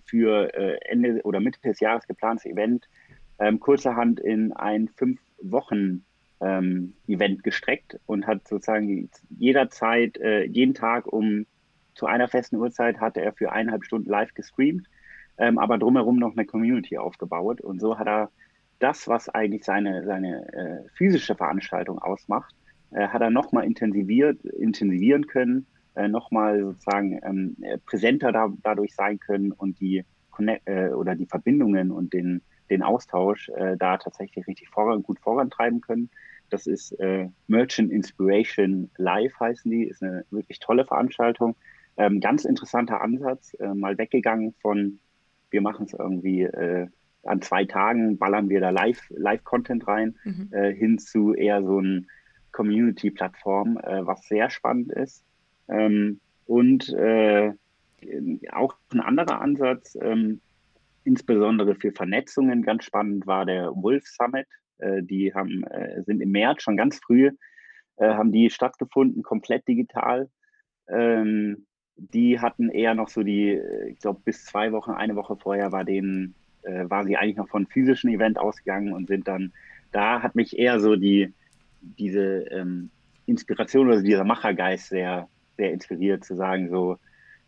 für 0.06 0.54
äh, 0.54 0.78
Ende 0.90 1.22
oder 1.24 1.40
Mitte 1.40 1.60
des 1.62 1.80
Jahres 1.80 2.08
geplantes 2.08 2.46
Event 2.46 2.88
ähm, 3.40 3.60
kurzerhand 3.60 4.20
in 4.20 4.54
ein 4.54 4.88
fünf 4.90 5.20
Wochen 5.42 6.04
ähm, 6.42 6.94
Event 7.08 7.44
gestreckt 7.44 8.00
und 8.06 8.28
hat 8.28 8.48
sozusagen 8.48 9.10
jederzeit, 9.30 10.18
äh, 10.18 10.44
jeden 10.44 10.74
Tag 10.74 11.08
um 11.08 11.46
zu 11.96 12.06
einer 12.06 12.28
festen 12.28 12.58
Uhrzeit 12.58 13.00
hatte 13.00 13.22
er 13.22 13.34
für 13.34 13.52
eineinhalb 13.52 13.84
Stunden 13.84 14.10
live 14.10 14.34
gestreamt 14.34 14.88
ähm, 15.38 15.58
aber 15.58 15.78
drumherum 15.78 16.18
noch 16.18 16.36
eine 16.36 16.46
Community 16.46 16.98
aufgebaut. 16.98 17.62
Und 17.62 17.80
so 17.80 17.98
hat 17.98 18.08
er 18.08 18.30
das, 18.80 19.08
was 19.08 19.30
eigentlich 19.30 19.64
seine, 19.64 20.04
seine 20.06 20.54
äh, 20.54 20.90
physische 20.96 21.36
Veranstaltung 21.36 22.00
ausmacht, 22.00 22.56
äh, 22.92 23.08
hat 23.08 23.22
er 23.22 23.30
nochmal 23.30 23.66
intensiviert, 23.66 24.44
intensivieren 24.46 25.28
können, 25.28 25.66
äh, 25.96 26.08
nochmal 26.08 26.62
sozusagen 26.62 27.20
ähm, 27.24 27.58
äh, 27.62 27.78
präsenter 27.80 28.32
da, 28.32 28.54
dadurch 28.64 28.96
sein 28.96 29.20
können 29.20 29.52
und 29.52 29.80
die 29.80 30.04
Connect, 30.32 30.68
äh, 30.68 30.90
oder 30.90 31.16
die 31.16 31.26
Verbindungen 31.26 31.92
und 31.92 32.14
den, 32.14 32.42
den 32.70 32.84
Austausch 32.84 33.50
äh, 33.50 33.78
da 33.78 33.98
tatsächlich 33.98 34.48
richtig 34.48 34.70
voran, 34.70 35.04
gut 35.04 35.20
vorantreiben 35.20 35.82
können. 35.82 36.10
Das 36.50 36.68
ist 36.68 36.94
äh, 37.00 37.28
Merchant 37.48 37.92
Inspiration 37.92 38.90
Live 38.98 39.38
heißen 39.40 39.70
die, 39.70 39.84
ist 39.84 40.02
eine 40.02 40.24
wirklich 40.30 40.60
tolle 40.60 40.86
Veranstaltung. 40.86 41.56
Ähm, 41.98 42.20
ganz 42.20 42.46
interessanter 42.46 43.02
Ansatz, 43.02 43.58
mal 43.74 43.98
weggegangen 43.98 44.54
von 44.62 45.00
wir 45.50 45.62
machen 45.62 45.86
es 45.86 45.94
irgendwie 45.94 46.44
äh, 46.44 46.88
an 47.24 47.42
zwei 47.42 47.66
Tagen, 47.66 48.18
ballern 48.18 48.50
wir 48.50 48.62
da 48.62 48.70
Live-Content 48.70 49.84
Live 49.84 49.88
rein, 49.88 50.16
mhm. 50.24 50.50
äh, 50.52 50.74
hin 50.74 50.98
zu 50.98 51.34
eher 51.34 51.64
so 51.64 51.80
ein 51.80 52.08
Community-Plattform, 52.52 53.78
äh, 53.78 54.06
was 54.06 54.24
sehr 54.24 54.50
spannend 54.50 54.92
ist. 54.92 55.24
Ähm, 55.68 56.20
und 56.46 56.90
äh, 56.94 57.52
auch 58.52 58.76
ein 58.94 59.02
anderer 59.02 59.42
Ansatz, 59.42 59.98
ähm, 60.02 60.42
insbesondere 61.04 61.76
für 61.76 61.92
Vernetzungen, 61.92 62.64
ganz 62.64 62.86
spannend 62.86 63.28
war 63.28 63.46
der 63.46 63.72
Wolf 63.76 64.06
Summit. 64.08 64.48
Äh, 64.80 65.04
die 65.04 65.34
haben, 65.34 65.64
äh, 65.66 66.04
sind 66.04 66.22
im 66.22 66.32
März 66.32 66.64
schon 66.64 66.78
ganz 66.78 67.00
früh, 67.00 67.32
haben 68.00 68.32
die 68.32 68.52
stattgefunden, 68.52 69.24
komplett 69.24 69.68
digital. 69.68 70.30
Ähm, 70.88 71.66
die 71.98 72.40
hatten 72.40 72.70
eher 72.70 72.94
noch 72.94 73.10
so 73.10 73.24
die, 73.24 73.50
äh, 73.52 73.90
ich 73.90 74.00
glaube, 74.00 74.22
bis 74.24 74.46
zwei 74.46 74.72
Wochen, 74.72 74.92
eine 74.92 75.16
Woche 75.16 75.36
vorher 75.36 75.72
war 75.72 75.84
denen, 75.84 76.36
äh, 76.64 76.90
war 76.90 77.06
sie 77.06 77.18
eigentlich 77.18 77.38
noch 77.38 77.50
von 77.50 77.66
physischen 77.68 78.10
Event 78.10 78.38
ausgegangen 78.38 78.94
und 78.94 79.08
sind 79.08 79.28
dann 79.28 79.52
da 79.92 80.22
hat 80.22 80.36
mich 80.36 80.58
eher 80.58 80.80
so 80.80 80.96
die, 80.96 81.34
diese 81.82 82.44
ähm, 82.52 82.90
Inspiration 83.26 83.88
oder 83.88 84.02
dieser 84.02 84.24
Machergeist 84.24 84.90
sehr, 84.90 85.28
sehr 85.58 85.74
inspiriert, 85.74 86.24
zu 86.24 86.36
sagen, 86.36 86.70
so, 86.70 86.98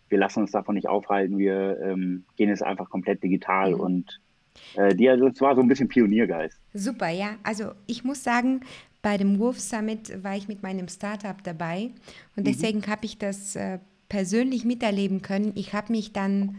wir 0.09 0.17
lassen 0.17 0.41
uns 0.41 0.51
davon 0.51 0.75
nicht 0.75 0.87
aufhalten, 0.87 1.37
wir 1.37 1.79
ähm, 1.81 2.23
gehen 2.35 2.49
jetzt 2.49 2.63
einfach 2.63 2.89
komplett 2.89 3.23
digital 3.23 3.75
mhm. 3.75 3.79
und 3.79 4.19
äh, 4.75 4.95
die, 4.95 5.09
also, 5.09 5.27
es 5.27 5.39
war 5.41 5.55
so 5.55 5.61
ein 5.61 5.67
bisschen 5.67 5.87
Pioniergeist. 5.87 6.59
Super, 6.73 7.09
ja. 7.09 7.35
Also 7.43 7.71
ich 7.85 8.03
muss 8.03 8.23
sagen, 8.23 8.61
bei 9.01 9.17
dem 9.17 9.39
Wolf 9.39 9.59
Summit 9.59 10.23
war 10.23 10.35
ich 10.35 10.47
mit 10.47 10.63
meinem 10.63 10.87
Startup 10.87 11.41
dabei 11.43 11.91
und 12.35 12.43
mhm. 12.43 12.43
deswegen 12.45 12.85
habe 12.87 13.05
ich 13.05 13.17
das 13.17 13.55
äh, 13.55 13.79
persönlich 14.09 14.65
miterleben 14.65 15.21
können. 15.21 15.53
Ich 15.55 15.73
habe 15.73 15.91
mich 15.93 16.11
dann 16.11 16.57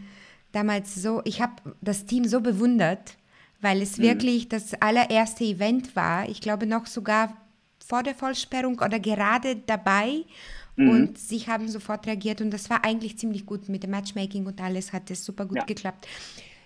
damals 0.51 0.95
so, 0.95 1.21
ich 1.25 1.41
habe 1.41 1.53
das 1.81 2.05
Team 2.05 2.25
so 2.25 2.41
bewundert, 2.41 3.17
weil 3.61 3.81
es 3.81 3.97
mhm. 3.97 4.03
wirklich 4.03 4.49
das 4.49 4.73
allererste 4.81 5.43
Event 5.43 5.95
war. 5.95 6.27
Ich 6.29 6.41
glaube 6.41 6.65
noch 6.65 6.87
sogar 6.87 7.37
vor 7.85 8.03
der 8.03 8.15
Vollsperrung 8.15 8.79
oder 8.79 8.99
gerade 8.99 9.57
dabei. 9.57 10.23
Mhm. 10.77 10.89
Und 10.89 11.17
sie 11.17 11.39
haben 11.39 11.67
sofort 11.67 12.07
reagiert 12.07 12.41
und 12.41 12.51
das 12.51 12.69
war 12.69 12.83
eigentlich 12.83 13.17
ziemlich 13.17 13.45
gut 13.45 13.69
mit 13.69 13.83
dem 13.83 13.91
Matchmaking 13.91 14.45
und 14.45 14.61
alles 14.61 14.93
hat 14.93 15.11
es 15.11 15.25
super 15.25 15.45
gut 15.45 15.57
ja. 15.57 15.65
geklappt. 15.65 16.07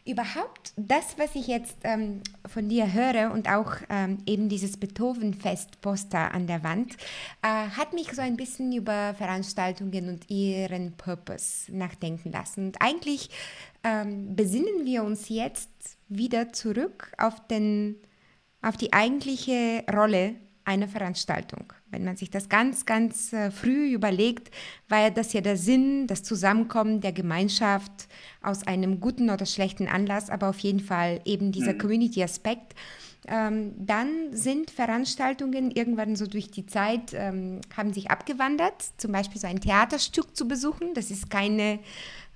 Überhaupt 0.07 0.71
das, 0.77 1.17
was 1.17 1.33
ich 1.33 1.47
jetzt 1.47 1.77
ähm, 1.83 2.21
von 2.45 2.69
dir 2.69 2.93
höre 2.93 3.31
und 3.33 3.49
auch 3.49 3.73
ähm, 3.89 4.19
eben 4.27 4.49
dieses 4.49 4.77
Beethoven-Fest-Poster 4.77 6.31
an 6.31 6.45
der 6.45 6.63
Wand, 6.63 6.93
äh, 7.41 7.47
hat 7.47 7.93
mich 7.93 8.13
so 8.13 8.21
ein 8.21 8.37
bisschen 8.37 8.71
über 8.71 9.15
Veranstaltungen 9.15 10.09
und 10.09 10.29
ihren 10.29 10.95
Purpose 10.95 11.75
nachdenken 11.75 12.31
lassen. 12.31 12.67
Und 12.67 12.81
eigentlich 12.81 13.31
ähm, 13.83 14.35
besinnen 14.35 14.85
wir 14.85 15.03
uns 15.03 15.27
jetzt 15.29 15.71
wieder 16.07 16.53
zurück 16.53 17.11
auf, 17.17 17.47
den, 17.47 17.95
auf 18.61 18.77
die 18.77 18.93
eigentliche 18.93 19.83
Rolle 19.91 20.35
einer 20.65 20.87
Veranstaltung. 20.87 21.71
Wenn 21.89 22.03
man 22.03 22.17
sich 22.17 22.29
das 22.29 22.49
ganz, 22.49 22.85
ganz 22.85 23.31
äh, 23.31 23.51
früh 23.51 23.93
überlegt, 23.93 24.51
war 24.89 25.01
ja 25.01 25.09
das 25.09 25.33
ja 25.33 25.41
der 25.41 25.57
Sinn, 25.57 26.07
das 26.07 26.23
Zusammenkommen 26.23 27.01
der 27.01 27.13
Gemeinschaft 27.13 28.07
aus 28.41 28.65
einem 28.67 28.99
guten 28.99 29.29
oder 29.29 29.45
schlechten 29.45 29.87
Anlass, 29.87 30.29
aber 30.29 30.49
auf 30.49 30.59
jeden 30.59 30.79
Fall 30.79 31.21
eben 31.25 31.51
dieser 31.51 31.73
mhm. 31.73 31.77
Community-Aspekt. 31.77 32.73
Ähm, 33.27 33.73
dann 33.77 34.35
sind 34.35 34.69
Veranstaltungen 34.69 35.71
irgendwann 35.71 36.15
so 36.15 36.27
durch 36.27 36.51
die 36.51 36.65
Zeit, 36.65 37.13
ähm, 37.13 37.61
haben 37.75 37.91
sich 37.93 38.11
abgewandert, 38.11 38.83
zum 38.97 39.11
Beispiel 39.11 39.41
so 39.41 39.47
ein 39.47 39.61
Theaterstück 39.61 40.35
zu 40.35 40.47
besuchen. 40.47 40.93
Das 40.93 41.09
ist 41.09 41.29
keine, 41.29 41.79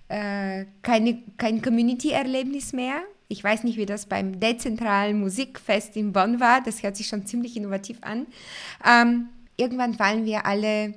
äh, 0.08 0.66
keine, 0.82 1.22
kein 1.38 1.62
Community-Erlebnis 1.62 2.74
mehr, 2.74 3.02
ich 3.30 3.44
weiß 3.44 3.64
nicht, 3.64 3.78
wie 3.78 3.86
das 3.86 4.08
beim 4.08 4.40
dezentralen 4.40 5.20
Musikfest 5.20 5.96
in 5.96 6.12
Bonn 6.12 6.40
war. 6.40 6.62
Das 6.62 6.84
hört 6.84 6.98
sich 6.98 7.08
schon 7.08 7.26
ziemlich 7.28 7.56
innovativ 7.56 8.00
an. 8.02 8.26
Ähm, 8.86 9.30
irgendwann 9.56 9.94
fallen 9.94 10.26
wir 10.26 10.48
alle, 10.48 10.96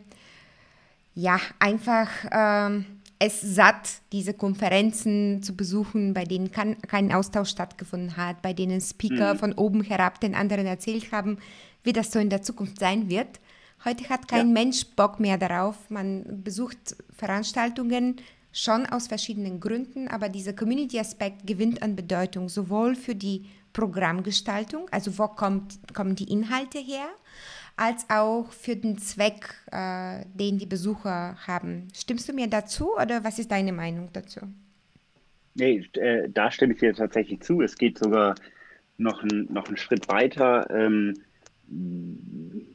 ja, 1.14 1.38
einfach 1.58 2.08
ähm, 2.32 2.86
es 3.18 3.40
satt, 3.40 4.00
diese 4.12 4.32
Konferenzen 4.32 5.42
zu 5.42 5.54
besuchen, 5.54 6.14
bei 6.14 6.24
denen 6.24 6.50
kann, 6.50 6.80
kein 6.80 7.12
Austausch 7.12 7.50
stattgefunden 7.50 8.16
hat, 8.16 8.40
bei 8.40 8.54
denen 8.54 8.80
Speaker 8.80 9.34
mhm. 9.34 9.38
von 9.38 9.52
oben 9.52 9.84
herab 9.84 10.18
den 10.18 10.34
anderen 10.34 10.66
erzählt 10.66 11.12
haben, 11.12 11.38
wie 11.84 11.92
das 11.92 12.10
so 12.10 12.18
in 12.18 12.30
der 12.30 12.42
Zukunft 12.42 12.80
sein 12.80 13.10
wird. 13.10 13.40
Heute 13.84 14.08
hat 14.08 14.26
kein 14.26 14.48
ja. 14.48 14.52
Mensch 14.54 14.86
Bock 14.96 15.20
mehr 15.20 15.36
darauf. 15.36 15.76
Man 15.90 16.42
besucht 16.42 16.96
Veranstaltungen, 17.14 18.16
schon 18.52 18.86
aus 18.86 19.08
verschiedenen 19.08 19.60
Gründen, 19.60 20.08
aber 20.08 20.28
dieser 20.28 20.52
Community-Aspekt 20.52 21.46
gewinnt 21.46 21.82
an 21.82 21.96
Bedeutung, 21.96 22.48
sowohl 22.48 22.94
für 22.94 23.14
die 23.14 23.46
Programmgestaltung, 23.72 24.86
also 24.90 25.18
wo 25.18 25.28
kommt, 25.28 25.78
kommen 25.94 26.14
die 26.14 26.30
Inhalte 26.30 26.78
her, 26.78 27.08
als 27.76 28.08
auch 28.10 28.52
für 28.52 28.76
den 28.76 28.98
Zweck, 28.98 29.54
äh, 29.72 30.24
den 30.34 30.58
die 30.58 30.66
Besucher 30.66 31.36
haben. 31.46 31.88
Stimmst 31.94 32.28
du 32.28 32.34
mir 32.34 32.46
dazu 32.46 32.94
oder 32.96 33.24
was 33.24 33.38
ist 33.38 33.50
deine 33.50 33.72
Meinung 33.72 34.10
dazu? 34.12 34.40
Nee, 35.54 35.86
äh, 35.94 36.28
da 36.28 36.50
stimme 36.50 36.74
ich 36.74 36.80
dir 36.80 36.94
tatsächlich 36.94 37.40
zu. 37.40 37.62
Es 37.62 37.76
geht 37.76 37.98
sogar 37.98 38.34
noch, 38.98 39.22
ein, 39.22 39.48
noch 39.50 39.66
einen 39.68 39.76
Schritt 39.76 40.08
weiter. 40.08 40.68
Ähm, 40.70 41.14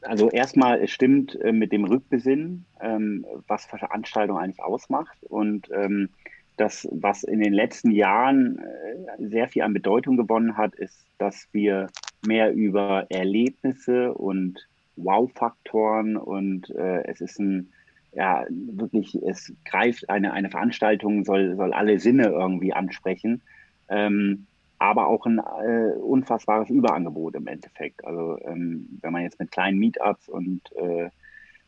also 0.02 0.30
erstmal, 0.30 0.80
es 0.82 0.90
stimmt 0.90 1.34
äh, 1.40 1.52
mit 1.52 1.72
dem 1.72 1.84
Rückbesinnen, 1.84 2.64
ähm, 2.80 3.24
was 3.46 3.66
Veranstaltung 3.66 4.38
eigentlich 4.38 4.62
ausmacht. 4.62 5.18
Und 5.22 5.68
ähm, 5.72 6.08
das, 6.56 6.88
was 6.90 7.22
in 7.22 7.40
den 7.40 7.52
letzten 7.52 7.90
Jahren 7.90 8.58
äh, 8.58 9.28
sehr 9.28 9.48
viel 9.48 9.62
an 9.62 9.74
Bedeutung 9.74 10.16
gewonnen 10.16 10.56
hat, 10.56 10.74
ist, 10.74 11.04
dass 11.18 11.48
wir 11.52 11.88
mehr 12.26 12.52
über 12.52 13.06
Erlebnisse 13.10 14.12
und 14.12 14.66
Wow-Faktoren 14.96 16.16
und 16.16 16.70
äh, 16.70 17.04
es 17.04 17.20
ist 17.20 17.38
ein, 17.38 17.72
ja, 18.12 18.44
wirklich, 18.50 19.14
es 19.22 19.52
greift 19.64 20.10
eine, 20.10 20.32
eine 20.32 20.50
Veranstaltung, 20.50 21.24
soll, 21.24 21.54
soll 21.56 21.72
alle 21.72 22.00
Sinne 22.00 22.28
irgendwie 22.28 22.72
ansprechen. 22.72 23.42
Ähm, 23.88 24.46
aber 24.78 25.08
auch 25.08 25.26
ein 25.26 25.38
äh, 25.38 25.96
unfassbares 26.00 26.70
Überangebot 26.70 27.34
im 27.34 27.46
Endeffekt. 27.46 28.04
Also 28.04 28.38
ähm, 28.42 28.98
wenn 29.02 29.12
man 29.12 29.22
jetzt 29.22 29.40
mit 29.40 29.50
kleinen 29.50 29.78
Meetups 29.78 30.28
und 30.28 30.62
äh, 30.76 31.10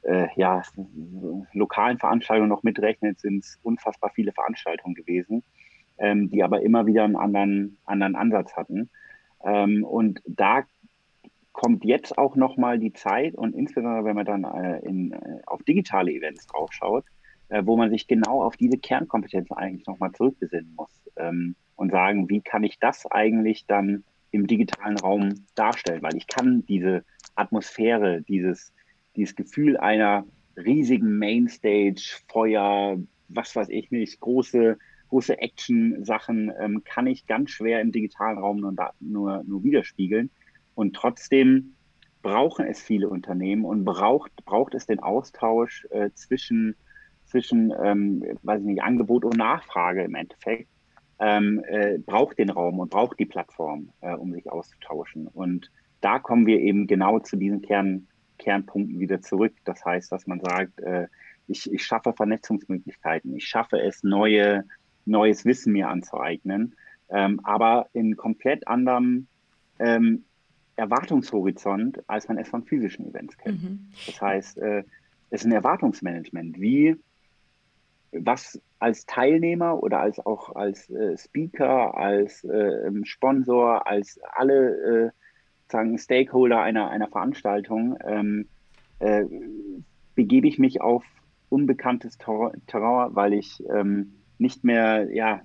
äh, 0.02 0.29
ja, 0.37 0.62
lokalen 1.52 1.99
Veranstaltungen 1.99 2.49
noch 2.49 2.62
mitrechnet, 2.62 3.21
sind 3.21 3.45
es 3.45 3.59
unfassbar 3.62 4.11
viele 4.14 4.33
Veranstaltungen 4.33 4.95
gewesen, 4.95 5.43
ähm, 5.99 6.31
die 6.31 6.43
aber 6.43 6.62
immer 6.62 6.87
wieder 6.87 7.05
einen 7.05 7.17
anderen, 7.17 7.79
anderen 7.85 8.17
Ansatz 8.17 8.57
hatten. 8.57 8.90
Ähm, 9.45 9.85
und 9.85 10.23
da 10.26 10.64
kommt 11.52 11.85
jetzt 11.85 12.17
auch 12.17 12.37
nochmal 12.37 12.79
die 12.79 12.93
Zeit 12.93 13.35
und 13.35 13.55
insbesondere 13.55 14.05
wenn 14.05 14.17
man 14.17 14.25
dann 14.25 14.45
äh, 14.45 14.79
in, 14.81 15.12
äh, 15.12 15.40
auf 15.47 15.62
digitale 15.62 16.12
Events 16.12 16.47
draufschaut, 16.47 17.05
äh, 17.49 17.62
wo 17.67 17.76
man 17.76 17.90
sich 17.90 18.07
genau 18.07 18.43
auf 18.43 18.57
diese 18.57 18.79
Kernkompetenzen 18.79 19.57
eigentlich 19.57 19.87
nochmal 19.87 20.12
zurückbesinnen 20.12 20.75
muss. 20.76 21.00
Ähm, 21.17 21.55
und 21.81 21.93
sagen, 21.93 22.29
wie 22.29 22.43
kann 22.43 22.62
ich 22.62 22.79
das 22.79 23.07
eigentlich 23.11 23.64
dann 23.67 24.05
im 24.33 24.47
digitalen 24.47 24.99
Raum 24.99 25.47
darstellen? 25.55 26.02
Weil 26.02 26.14
ich 26.14 26.26
kann 26.26 26.62
diese 26.67 27.05
Atmosphäre, 27.37 28.21
dieses, 28.21 28.75
dieses 29.17 29.35
Gefühl 29.35 29.79
einer 29.79 30.26
riesigen 30.59 31.17
Mainstage, 31.17 32.21
Feuer, 32.29 32.99
was 33.29 33.57
weiß 33.57 33.71
ich 33.71 33.90
nicht, 33.90 34.21
große, 34.21 34.76
große 35.09 35.38
Action-Sachen, 35.38 36.52
ähm, 36.61 36.83
kann 36.85 37.07
ich 37.07 37.26
ganz 37.26 37.50
schwer 37.50 37.81
im 37.81 37.93
digitalen 37.93 38.37
Raum 38.37 38.59
nur, 38.59 38.75
nur, 39.00 39.43
nur 39.45 39.64
widerspiegeln. 39.64 40.29
Und 40.75 40.95
trotzdem 40.95 41.76
brauchen 42.21 42.67
es 42.67 42.83
viele 42.83 43.09
Unternehmen 43.09 43.64
und 43.64 43.87
braucht, 43.87 44.33
braucht 44.45 44.75
es 44.75 44.85
den 44.85 45.00
Austausch 45.00 45.87
äh, 45.93 46.11
zwischen, 46.12 46.76
zwischen 47.25 47.73
ähm, 47.83 48.23
weiß 48.43 48.61
ich 48.61 48.67
nicht, 48.67 48.83
Angebot 48.83 49.25
und 49.25 49.38
Nachfrage 49.38 50.02
im 50.02 50.14
Endeffekt 50.14 50.69
ähm, 51.20 51.62
äh, 51.68 51.98
braucht 51.98 52.38
den 52.38 52.50
Raum 52.50 52.78
und 52.80 52.90
braucht 52.90 53.18
die 53.18 53.26
Plattform, 53.26 53.90
äh, 54.00 54.14
um 54.14 54.32
sich 54.32 54.50
auszutauschen. 54.50 55.28
Und 55.28 55.70
da 56.00 56.18
kommen 56.18 56.46
wir 56.46 56.58
eben 56.60 56.86
genau 56.86 57.18
zu 57.18 57.36
diesen 57.36 57.60
Kern, 57.60 58.08
Kernpunkten 58.38 58.98
wieder 58.98 59.20
zurück. 59.20 59.52
Das 59.64 59.84
heißt, 59.84 60.10
dass 60.10 60.26
man 60.26 60.40
sagt, 60.40 60.80
äh, 60.80 61.08
ich, 61.46 61.70
ich 61.70 61.84
schaffe 61.84 62.14
Vernetzungsmöglichkeiten, 62.14 63.36
ich 63.36 63.46
schaffe 63.46 63.80
es, 63.80 64.02
neue, 64.02 64.64
neues 65.04 65.44
Wissen 65.44 65.72
mir 65.72 65.88
anzueignen, 65.88 66.74
ähm, 67.10 67.40
aber 67.42 67.88
in 67.92 68.16
komplett 68.16 68.66
anderem 68.66 69.26
ähm, 69.78 70.24
Erwartungshorizont, 70.76 72.02
als 72.06 72.28
man 72.28 72.38
es 72.38 72.48
von 72.48 72.64
physischen 72.64 73.06
Events 73.10 73.36
kennt. 73.36 73.62
Mhm. 73.62 73.88
Das 74.06 74.20
heißt, 74.22 74.58
äh, 74.58 74.84
es 75.28 75.42
ist 75.42 75.46
ein 75.46 75.52
Erwartungsmanagement. 75.52 76.58
Wie, 76.60 76.96
was 78.12 78.61
als 78.79 79.07
Teilnehmer 79.07 79.83
oder 79.83 80.00
als 80.00 80.25
auch 80.25 80.55
als 80.55 80.90
äh, 80.90 81.17
Speaker, 81.17 81.97
als 81.97 82.45
äh, 82.45 82.90
Sponsor, 83.05 83.87
als 83.87 84.19
alle 84.33 85.07
äh, 85.07 85.11
sagen 85.71 85.99
Stakeholder 85.99 86.61
einer, 86.61 86.90
einer 86.90 87.09
Veranstaltung 87.09 87.97
ähm, 88.05 88.49
äh, 88.99 89.25
begebe 90.14 90.49
ich 90.49 90.59
mich 90.59 90.81
auf 90.81 91.05
unbekanntes 91.49 92.19
Terrain, 92.19 93.14
weil 93.14 93.33
ich 93.33 93.62
ähm, 93.73 94.14
nicht 94.38 94.64
mehr 94.64 95.09
ja, 95.12 95.43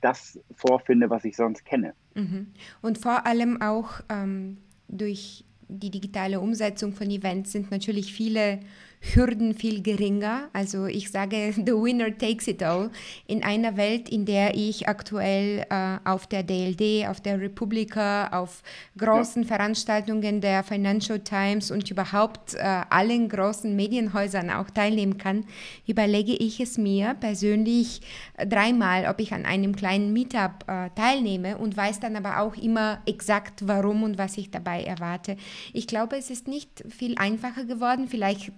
das 0.00 0.40
vorfinde, 0.54 1.10
was 1.10 1.24
ich 1.24 1.36
sonst 1.36 1.64
kenne. 1.64 1.94
Mhm. 2.14 2.48
Und 2.82 2.98
vor 2.98 3.26
allem 3.26 3.60
auch 3.60 4.00
ähm, 4.08 4.58
durch 4.88 5.44
die 5.68 5.90
digitale 5.90 6.40
Umsetzung 6.40 6.92
von 6.92 7.10
Events 7.10 7.52
sind 7.52 7.70
natürlich 7.70 8.12
viele 8.12 8.60
Hürden 9.00 9.54
viel 9.54 9.82
geringer. 9.82 10.48
Also 10.52 10.86
ich 10.86 11.10
sage, 11.10 11.52
the 11.56 11.72
winner 11.72 12.16
takes 12.16 12.48
it 12.48 12.62
all. 12.62 12.90
In 13.26 13.42
einer 13.42 13.76
Welt, 13.76 14.08
in 14.08 14.24
der 14.24 14.54
ich 14.54 14.88
aktuell 14.88 15.64
äh, 15.70 15.98
auf 16.04 16.26
der 16.26 16.42
DLD, 16.42 17.08
auf 17.08 17.20
der 17.20 17.40
Republika, 17.40 18.28
auf 18.28 18.62
großen 18.96 19.42
ja. 19.42 19.48
Veranstaltungen 19.48 20.40
der 20.40 20.64
Financial 20.64 21.20
Times 21.20 21.70
und 21.70 21.90
überhaupt 21.90 22.54
äh, 22.54 22.82
allen 22.90 23.28
großen 23.28 23.74
Medienhäusern 23.74 24.50
auch 24.50 24.70
teilnehmen 24.70 25.18
kann, 25.18 25.44
überlege 25.86 26.32
ich 26.32 26.60
es 26.60 26.78
mir 26.78 27.14
persönlich 27.14 28.00
dreimal, 28.36 29.06
ob 29.06 29.20
ich 29.20 29.32
an 29.32 29.44
einem 29.44 29.76
kleinen 29.76 30.12
Meetup 30.12 30.64
äh, 30.66 30.90
teilnehme 30.94 31.58
und 31.58 31.76
weiß 31.76 32.00
dann 32.00 32.16
aber 32.16 32.40
auch 32.40 32.56
immer 32.56 33.00
exakt, 33.06 33.66
warum 33.66 34.02
und 34.02 34.18
was 34.18 34.36
ich 34.36 34.50
dabei 34.50 34.82
erwarte. 34.82 35.36
Ich 35.72 35.86
glaube, 35.86 36.16
es 36.16 36.30
ist 36.30 36.48
nicht 36.48 36.84
viel 36.88 37.16
einfacher 37.16 37.64
geworden. 37.64 38.08
Vielleicht 38.08 38.52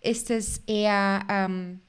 ist 0.00 0.30
es 0.30 0.62
eher 0.66 1.22
ähm, 1.28 1.80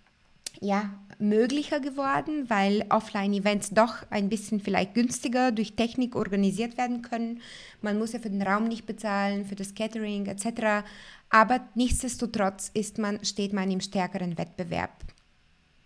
ja, 0.62 0.92
möglicher 1.20 1.80
geworden, 1.80 2.50
weil 2.50 2.86
Offline-Events 2.90 3.72
doch 3.72 3.96
ein 4.10 4.30
bisschen 4.30 4.60
vielleicht 4.60 4.94
günstiger 4.94 5.52
durch 5.52 5.76
Technik 5.76 6.16
organisiert 6.16 6.78
werden 6.78 7.02
können. 7.02 7.42
Man 7.82 7.98
muss 7.98 8.14
ja 8.14 8.20
für 8.20 8.30
den 8.30 8.42
Raum 8.42 8.68
nicht 8.68 8.86
bezahlen, 8.86 9.46
für 9.46 9.56
das 9.56 9.76
Catering 9.76 10.26
etc. 10.26 10.86
Aber 11.30 11.62
nichtsdestotrotz 11.76 12.70
ist 12.74 12.98
man, 12.98 13.24
steht 13.24 13.54
man 13.54 13.72
im 13.72 13.82
stärkeren 13.82 14.38
Wettbewerb. 14.38 14.92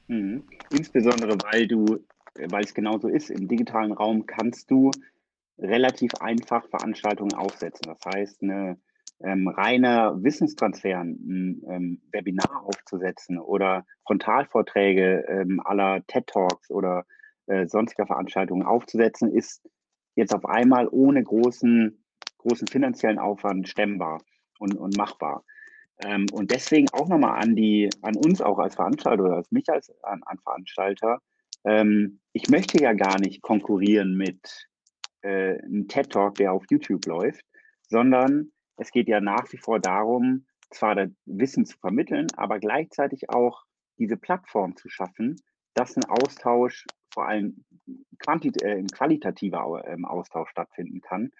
Mhm. 0.07 0.43
Insbesondere 0.71 1.37
weil 1.51 1.67
du, 1.67 1.99
weil 2.35 2.63
es 2.63 2.73
genauso 2.73 3.07
ist, 3.07 3.29
im 3.29 3.47
digitalen 3.47 3.91
Raum 3.91 4.25
kannst 4.25 4.71
du 4.71 4.91
relativ 5.57 6.13
einfach 6.15 6.67
Veranstaltungen 6.69 7.33
aufsetzen. 7.33 7.83
Das 7.85 7.99
heißt, 8.13 8.43
eine 8.43 8.77
ähm, 9.23 9.47
reiner 9.47 10.21
Wissenstransfer, 10.23 10.99
ein 10.99 11.61
ähm, 11.69 12.01
Webinar 12.11 12.63
aufzusetzen 12.65 13.39
oder 13.39 13.85
Frontalvorträge 14.05 15.25
ähm, 15.27 15.61
aller 15.63 16.05
TED 16.07 16.27
Talks 16.27 16.69
oder 16.69 17.05
äh, 17.47 17.67
sonstiger 17.67 18.07
Veranstaltungen 18.07 18.65
aufzusetzen, 18.65 19.31
ist 19.31 19.69
jetzt 20.15 20.33
auf 20.33 20.45
einmal 20.45 20.87
ohne 20.89 21.23
großen, 21.23 22.03
großen 22.39 22.67
finanziellen 22.67 23.19
Aufwand 23.19 23.67
stemmbar 23.69 24.21
und, 24.59 24.75
und 24.75 24.97
machbar. 24.97 25.43
Ähm, 26.03 26.25
und 26.31 26.51
deswegen 26.51 26.87
auch 26.91 27.07
nochmal 27.07 27.41
an 27.41 27.55
die, 27.55 27.89
an 28.01 28.15
uns 28.15 28.41
auch 28.41 28.59
als 28.59 28.75
Veranstalter 28.75 29.23
oder 29.23 29.35
als 29.35 29.51
mich 29.51 29.69
als 29.69 29.91
an, 30.03 30.21
an 30.25 30.39
Veranstalter. 30.39 31.19
Ähm, 31.63 32.19
ich 32.33 32.49
möchte 32.49 32.81
ja 32.81 32.93
gar 32.93 33.19
nicht 33.19 33.41
konkurrieren 33.41 34.15
mit 34.15 34.67
äh, 35.21 35.59
einem 35.61 35.87
TED 35.87 36.09
Talk, 36.11 36.35
der 36.35 36.51
auf 36.51 36.65
YouTube 36.69 37.05
läuft, 37.05 37.45
sondern 37.87 38.51
es 38.77 38.91
geht 38.91 39.07
ja 39.07 39.21
nach 39.21 39.51
wie 39.51 39.57
vor 39.57 39.79
darum, 39.79 40.45
zwar 40.69 40.95
das 40.95 41.09
Wissen 41.25 41.65
zu 41.65 41.77
vermitteln, 41.77 42.27
aber 42.35 42.59
gleichzeitig 42.59 43.29
auch 43.29 43.63
diese 43.97 44.17
Plattform 44.17 44.75
zu 44.75 44.89
schaffen, 44.89 45.41
dass 45.73 45.95
ein 45.95 46.05
Austausch, 46.05 46.85
vor 47.13 47.27
allem 47.27 47.63
quantit 48.19 48.61
äh, 48.61 48.83
qualitativer 48.83 49.83
äh, 49.85 49.95
Austausch 50.03 50.49
stattfinden 50.49 51.01
kann. 51.01 51.31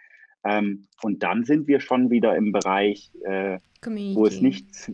Ähm, 0.44 0.88
und 1.02 1.24
dann 1.24 1.44
sind 1.44 1.68
wir 1.68 1.80
schon 1.80 2.10
wieder 2.12 2.36
im 2.36 2.52
Bereich, 2.52 3.12
äh, 3.24 3.60
wo 3.84 4.26
es 4.26 4.42
nicht 4.42 4.92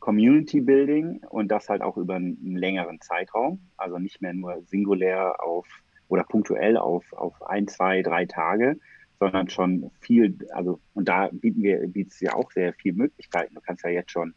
Community 0.00 0.60
Building 0.60 1.22
und 1.28 1.48
das 1.48 1.68
halt 1.68 1.82
auch 1.82 1.96
über 1.96 2.16
einen 2.16 2.56
längeren 2.56 3.00
Zeitraum, 3.00 3.60
also 3.76 3.98
nicht 3.98 4.20
mehr 4.20 4.34
nur 4.34 4.62
singulär 4.62 5.42
auf 5.42 5.66
oder 6.08 6.24
punktuell 6.24 6.76
auf, 6.76 7.12
auf 7.12 7.42
ein, 7.42 7.68
zwei, 7.68 8.02
drei 8.02 8.24
Tage, 8.26 8.78
sondern 9.18 9.48
schon 9.48 9.90
viel, 10.00 10.38
also, 10.52 10.80
und 10.94 11.08
da 11.08 11.28
bieten 11.32 11.62
wir, 11.62 11.86
bietet 11.88 12.12
es 12.12 12.20
ja 12.20 12.34
auch 12.34 12.50
sehr 12.52 12.72
viele 12.74 12.96
Möglichkeiten. 12.96 13.54
Du 13.54 13.60
kannst 13.60 13.84
ja 13.84 13.90
jetzt 13.90 14.10
schon, 14.10 14.34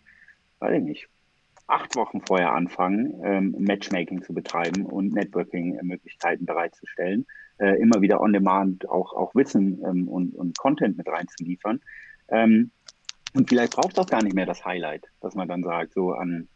weiß 0.59 0.77
ich 0.77 0.83
nicht, 0.83 1.09
acht 1.67 1.95
Wochen 1.95 2.21
vorher 2.21 2.53
anfangen, 2.53 3.21
ähm, 3.23 3.55
Matchmaking 3.57 4.23
zu 4.23 4.33
betreiben 4.33 4.85
und 4.85 5.13
Networking-Möglichkeiten 5.13 6.45
bereitzustellen, 6.45 7.25
äh, 7.59 7.79
immer 7.81 8.01
wieder 8.01 8.19
on 8.21 8.33
demand 8.33 8.89
auch, 8.89 9.13
auch 9.13 9.33
Wissen 9.35 9.81
ähm, 9.85 10.07
und, 10.07 10.35
und 10.35 10.57
Content 10.57 10.97
mit 10.97 11.07
reinzuliefern. 11.07 11.79
Ähm, 12.27 12.71
und 13.33 13.47
vielleicht 13.47 13.73
braucht 13.73 13.93
es 13.93 13.99
auch 13.99 14.09
gar 14.09 14.23
nicht 14.23 14.35
mehr 14.35 14.45
das 14.45 14.65
Highlight, 14.65 15.05
dass 15.21 15.35
man 15.35 15.47
dann 15.47 15.63
sagt, 15.63 15.93
so 15.93 16.11
an, 16.11 16.47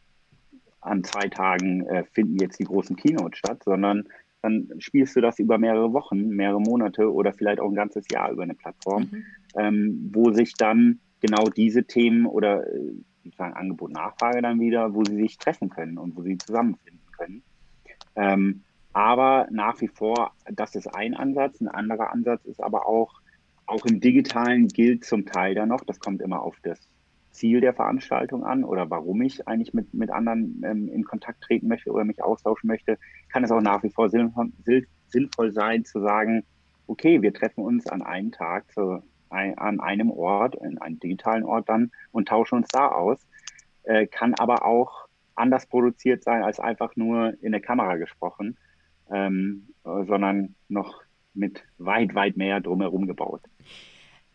an 0.81 1.03
zwei 1.03 1.29
Tagen 1.29 1.85
äh, 1.87 2.03
finden 2.11 2.37
jetzt 2.37 2.59
die 2.59 2.65
großen 2.65 2.95
Keynotes 2.97 3.39
statt, 3.39 3.63
sondern 3.63 4.07
dann 4.45 4.69
spielst 4.79 5.15
du 5.15 5.21
das 5.21 5.39
über 5.39 5.57
mehrere 5.57 5.91
Wochen, 5.91 6.29
mehrere 6.29 6.61
Monate 6.61 7.11
oder 7.11 7.33
vielleicht 7.33 7.59
auch 7.59 7.69
ein 7.69 7.75
ganzes 7.75 8.05
Jahr 8.09 8.31
über 8.31 8.43
eine 8.43 8.53
Plattform, 8.53 9.09
mhm. 9.11 9.23
ähm, 9.57 10.09
wo 10.13 10.31
sich 10.31 10.53
dann 10.53 10.99
genau 11.19 11.49
diese 11.49 11.85
Themen 11.85 12.25
oder 12.25 12.65
äh, 12.67 12.93
sozusagen 13.23 13.53
Angebot, 13.53 13.91
Nachfrage 13.91 14.41
dann 14.41 14.59
wieder, 14.59 14.93
wo 14.93 15.03
sie 15.03 15.15
sich 15.15 15.37
treffen 15.37 15.69
können 15.69 15.97
und 15.97 16.15
wo 16.15 16.21
sie 16.21 16.37
zusammenfinden 16.37 17.11
können. 17.17 17.43
Ähm, 18.15 18.61
aber 18.93 19.47
nach 19.49 19.81
wie 19.81 19.87
vor, 19.87 20.31
das 20.49 20.75
ist 20.75 20.87
ein 20.87 21.15
Ansatz. 21.15 21.59
Ein 21.59 21.67
anderer 21.67 22.11
Ansatz 22.11 22.45
ist 22.45 22.63
aber 22.63 22.87
auch, 22.87 23.19
auch 23.65 23.85
im 23.85 23.99
Digitalen 23.99 24.67
gilt 24.67 25.03
zum 25.03 25.25
Teil 25.25 25.55
dann 25.55 25.69
noch, 25.69 25.83
das 25.83 25.99
kommt 25.99 26.21
immer 26.21 26.43
auf 26.43 26.55
das 26.61 26.79
Ziel 27.35 27.61
der 27.61 27.73
Veranstaltung 27.73 28.43
an 28.43 28.63
oder 28.63 28.89
warum 28.89 29.21
ich 29.21 29.47
eigentlich 29.47 29.73
mit, 29.73 29.93
mit 29.93 30.09
anderen 30.09 30.61
ähm, 30.65 30.89
in 30.89 31.03
Kontakt 31.03 31.41
treten 31.41 31.67
möchte 31.67 31.91
oder 31.91 32.05
mich 32.05 32.23
austauschen 32.23 32.67
möchte, 32.67 32.97
kann 33.31 33.43
es 33.43 33.51
auch 33.51 33.61
nach 33.61 33.83
wie 33.83 33.89
vor 33.89 34.09
sinnvoll, 34.09 34.51
sinnvoll 35.07 35.51
sein 35.51 35.85
zu 35.85 36.01
sagen, 36.01 36.43
okay, 36.87 37.21
wir 37.21 37.33
treffen 37.33 37.63
uns 37.63 37.87
an 37.87 38.01
einem 38.01 38.31
Tag 38.31 38.71
zu, 38.71 39.01
ein, 39.29 39.57
an 39.57 39.79
einem 39.79 40.11
Ort, 40.11 40.55
in 40.55 40.77
einem 40.77 40.99
digitalen 40.99 41.43
Ort 41.43 41.69
dann 41.69 41.91
und 42.11 42.27
tauschen 42.27 42.55
uns 42.55 42.67
da 42.69 42.87
aus, 42.87 43.19
äh, 43.83 44.07
kann 44.07 44.33
aber 44.35 44.65
auch 44.65 45.07
anders 45.35 45.65
produziert 45.65 46.23
sein 46.23 46.43
als 46.43 46.59
einfach 46.59 46.95
nur 46.95 47.33
in 47.41 47.51
der 47.51 47.61
Kamera 47.61 47.97
gesprochen, 47.97 48.57
ähm, 49.11 49.67
sondern 49.83 50.55
noch 50.69 51.03
mit 51.33 51.63
weit, 51.77 52.15
weit 52.15 52.37
mehr 52.37 52.61
drumherum 52.61 53.07
gebaut. 53.07 53.41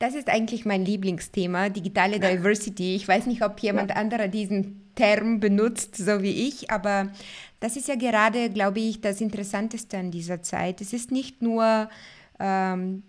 Das 0.00 0.14
ist 0.14 0.30
eigentlich 0.30 0.64
mein 0.64 0.86
Lieblingsthema, 0.86 1.68
digitale 1.68 2.18
Diversity. 2.18 2.96
Ich 2.96 3.06
weiß 3.06 3.26
nicht, 3.26 3.42
ob 3.42 3.60
jemand 3.60 3.90
ja. 3.90 3.96
anderer 3.96 4.28
diesen 4.28 4.90
Term 4.94 5.40
benutzt, 5.40 5.94
so 5.94 6.22
wie 6.22 6.48
ich, 6.48 6.70
aber 6.70 7.12
das 7.60 7.76
ist 7.76 7.86
ja 7.86 7.96
gerade, 7.96 8.48
glaube 8.48 8.80
ich, 8.80 9.02
das 9.02 9.20
Interessanteste 9.20 9.98
an 9.98 10.10
dieser 10.10 10.40
Zeit. 10.40 10.80
Es 10.80 10.94
ist 10.94 11.10
nicht 11.10 11.42
nur 11.42 11.90
ähm, 12.38 13.02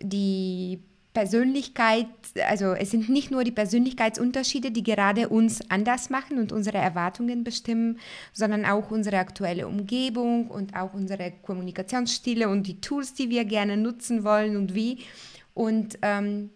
die 0.00 0.78
Persönlichkeit, 1.14 2.06
also 2.48 2.74
es 2.74 2.92
sind 2.92 3.08
nicht 3.08 3.32
nur 3.32 3.42
die 3.42 3.50
Persönlichkeitsunterschiede, 3.50 4.70
die 4.70 4.84
gerade 4.84 5.28
uns 5.28 5.68
anders 5.68 6.10
machen 6.10 6.38
und 6.38 6.52
unsere 6.52 6.78
Erwartungen 6.78 7.42
bestimmen, 7.42 7.98
sondern 8.32 8.64
auch 8.64 8.92
unsere 8.92 9.18
aktuelle 9.18 9.66
Umgebung 9.66 10.46
und 10.46 10.76
auch 10.76 10.94
unsere 10.94 11.32
Kommunikationsstile 11.42 12.48
und 12.48 12.68
die 12.68 12.80
Tools, 12.80 13.14
die 13.14 13.30
wir 13.30 13.44
gerne 13.44 13.76
nutzen 13.76 14.22
wollen 14.22 14.56
und 14.56 14.76
wie. 14.76 14.98
Und 15.56 15.98
ähm, 16.02 16.50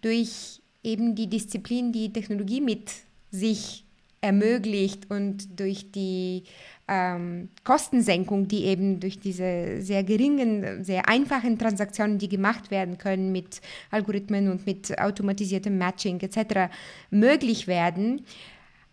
durch 0.00 0.62
eben 0.84 1.16
die 1.16 1.26
Disziplin, 1.26 1.90
die 1.90 2.12
Technologie 2.12 2.60
mit 2.60 2.92
sich 3.32 3.84
ermöglicht 4.20 5.10
und 5.10 5.58
durch 5.58 5.90
die 5.90 6.44
ähm, 6.86 7.48
Kostensenkung, 7.64 8.46
die 8.46 8.66
eben 8.66 9.00
durch 9.00 9.18
diese 9.18 9.82
sehr 9.82 10.04
geringen, 10.04 10.84
sehr 10.84 11.08
einfachen 11.08 11.58
Transaktionen, 11.58 12.18
die 12.18 12.28
gemacht 12.28 12.70
werden 12.70 12.96
können 12.96 13.32
mit 13.32 13.60
Algorithmen 13.90 14.52
und 14.52 14.66
mit 14.66 14.96
automatisiertem 15.00 15.76
Matching 15.76 16.20
etc., 16.20 16.72
möglich 17.10 17.66
werden, 17.66 18.24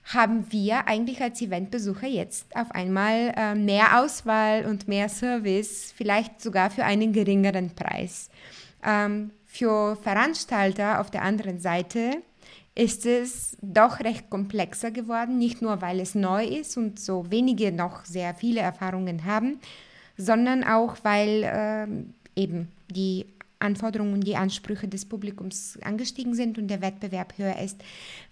haben 0.06 0.52
wir 0.52 0.88
eigentlich 0.88 1.22
als 1.22 1.40
Eventbesucher 1.40 2.08
jetzt 2.08 2.56
auf 2.56 2.72
einmal 2.72 3.32
äh, 3.38 3.54
mehr 3.54 4.02
Auswahl 4.02 4.66
und 4.66 4.88
mehr 4.88 5.08
Service, 5.08 5.94
vielleicht 5.96 6.42
sogar 6.42 6.72
für 6.72 6.84
einen 6.84 7.14
geringeren 7.14 7.76
Preis. 7.76 8.32
Ähm, 8.86 9.32
für 9.46 9.96
Veranstalter 9.98 11.00
auf 11.00 11.12
der 11.12 11.22
anderen 11.22 11.60
Seite 11.60 12.22
ist 12.76 13.06
es 13.06 13.56
doch 13.62 14.00
recht 14.00 14.30
komplexer 14.30 14.92
geworden, 14.92 15.38
nicht 15.38 15.62
nur 15.62 15.82
weil 15.82 16.00
es 16.00 16.16
neu 16.16 16.44
ist 16.46 16.76
und 16.76 17.00
so 17.00 17.30
wenige 17.30 17.72
noch 17.72 18.04
sehr 18.06 18.34
viele 18.34 18.62
Erfahrungen 18.62 19.26
haben, 19.26 19.60
sondern 20.18 20.64
auch 20.64 20.98
weil 21.04 21.44
äh, 21.44 22.40
eben 22.42 22.72
die 22.90 23.26
Anforderungen 23.64 24.14
und 24.14 24.28
die 24.28 24.36
Ansprüche 24.36 24.88
des 24.88 25.06
Publikums 25.06 25.80
angestiegen 25.82 26.36
sind 26.36 26.58
und 26.58 26.68
der 26.68 26.82
Wettbewerb 26.82 27.38
höher 27.38 27.58
ist. 27.60 27.84